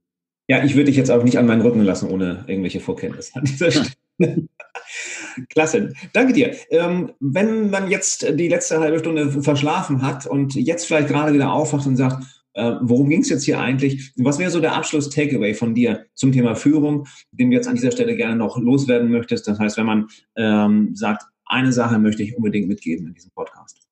Ja, 0.48 0.64
ich 0.64 0.74
würde 0.74 0.86
dich 0.86 0.96
jetzt 0.96 1.10
auch 1.10 1.22
nicht 1.22 1.38
an 1.38 1.46
meinen 1.46 1.62
Rücken 1.62 1.82
lassen 1.82 2.10
ohne 2.10 2.44
irgendwelche 2.46 2.80
Vorkenntnisse 2.80 3.36
an 3.36 3.44
dieser 3.44 3.70
Stelle. 3.70 4.01
Klasse, 5.48 5.92
danke 6.12 6.32
dir. 6.32 6.54
Ähm, 6.70 7.12
wenn 7.20 7.70
man 7.70 7.90
jetzt 7.90 8.26
die 8.38 8.48
letzte 8.48 8.80
halbe 8.80 8.98
Stunde 8.98 9.42
verschlafen 9.42 10.02
hat 10.02 10.26
und 10.26 10.54
jetzt 10.54 10.86
vielleicht 10.86 11.08
gerade 11.08 11.32
wieder 11.32 11.52
aufwacht 11.52 11.86
und 11.86 11.96
sagt, 11.96 12.24
äh, 12.54 12.74
worum 12.82 13.08
ging 13.08 13.22
es 13.22 13.30
jetzt 13.30 13.44
hier 13.44 13.58
eigentlich? 13.58 14.12
Was 14.16 14.38
wäre 14.38 14.50
so 14.50 14.60
der 14.60 14.74
Abschluss-Takeaway 14.74 15.54
von 15.54 15.74
dir 15.74 16.06
zum 16.14 16.32
Thema 16.32 16.54
Führung, 16.54 17.06
den 17.30 17.50
du 17.50 17.56
jetzt 17.56 17.68
an 17.68 17.76
dieser 17.76 17.92
Stelle 17.92 18.14
gerne 18.14 18.36
noch 18.36 18.58
loswerden 18.58 19.10
möchtest? 19.10 19.48
Das 19.48 19.58
heißt, 19.58 19.78
wenn 19.78 19.86
man 19.86 20.08
ähm, 20.36 20.94
sagt, 20.94 21.24
eine 21.46 21.72
Sache 21.72 21.98
möchte 21.98 22.22
ich 22.22 22.36
unbedingt 22.36 22.68
mitgeben 22.68 23.06
in 23.06 23.14
diesem 23.14 23.30
Podcast. 23.30 23.86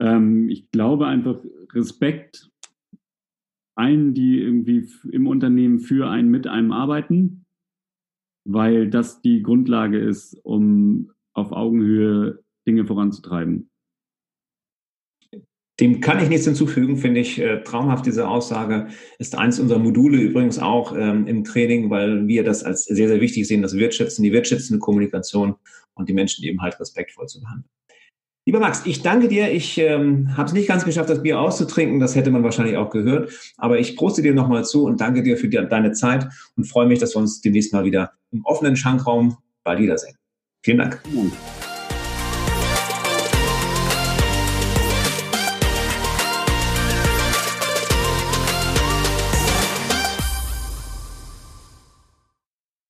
Ähm, 0.00 0.48
ich 0.48 0.70
glaube 0.70 1.06
einfach 1.06 1.38
Respekt 1.72 2.50
allen, 3.76 4.14
die 4.14 4.40
irgendwie 4.40 4.88
im 5.12 5.26
Unternehmen 5.26 5.80
für 5.80 6.08
einen, 6.08 6.30
mit 6.30 6.46
einem 6.46 6.72
arbeiten 6.72 7.45
weil 8.46 8.88
das 8.88 9.20
die 9.20 9.42
Grundlage 9.42 9.98
ist, 9.98 10.34
um 10.44 11.10
auf 11.32 11.52
Augenhöhe 11.52 12.42
Dinge 12.66 12.86
voranzutreiben. 12.86 13.70
Dem 15.78 16.00
kann 16.00 16.22
ich 16.22 16.30
nichts 16.30 16.46
hinzufügen, 16.46 16.96
finde 16.96 17.20
ich 17.20 17.38
äh, 17.38 17.62
traumhaft. 17.62 18.06
Diese 18.06 18.28
Aussage 18.28 18.88
ist 19.18 19.36
eins 19.36 19.60
unserer 19.60 19.78
Module 19.78 20.18
übrigens 20.18 20.58
auch 20.58 20.96
ähm, 20.96 21.26
im 21.26 21.44
Training, 21.44 21.90
weil 21.90 22.26
wir 22.26 22.44
das 22.44 22.64
als 22.64 22.84
sehr, 22.84 23.08
sehr 23.08 23.20
wichtig 23.20 23.46
sehen, 23.46 23.60
das 23.60 23.76
Wertschätzen, 23.76 24.22
die 24.22 24.32
wertschätzende 24.32 24.78
Kommunikation 24.78 25.56
und 25.94 26.08
die 26.08 26.14
Menschen 26.14 26.44
eben 26.44 26.62
halt 26.62 26.80
respektvoll 26.80 27.26
zu 27.26 27.40
behandeln. 27.40 27.68
Lieber 28.46 28.60
Max, 28.60 28.82
ich 28.84 29.02
danke 29.02 29.26
dir. 29.26 29.50
Ich 29.50 29.76
ähm, 29.76 30.36
habe 30.36 30.46
es 30.46 30.52
nicht 30.52 30.68
ganz 30.68 30.84
geschafft, 30.84 31.10
das 31.10 31.20
Bier 31.20 31.40
auszutrinken. 31.40 31.98
Das 31.98 32.14
hätte 32.14 32.30
man 32.30 32.44
wahrscheinlich 32.44 32.76
auch 32.76 32.90
gehört. 32.90 33.32
Aber 33.56 33.80
ich 33.80 33.96
proste 33.96 34.22
dir 34.22 34.34
nochmal 34.34 34.64
zu 34.64 34.84
und 34.84 35.00
danke 35.00 35.24
dir 35.24 35.36
für 35.36 35.48
die, 35.48 35.60
deine 35.68 35.90
Zeit 35.92 36.28
und 36.56 36.64
freue 36.64 36.86
mich, 36.86 37.00
dass 37.00 37.16
wir 37.16 37.18
uns 37.18 37.40
demnächst 37.40 37.72
mal 37.72 37.84
wieder 37.84 38.12
im 38.30 38.44
offenen 38.44 38.76
Schankraum 38.76 39.36
bald 39.64 39.80
wiedersehen. 39.80 40.14
Vielen 40.62 40.78
Dank. 40.78 41.02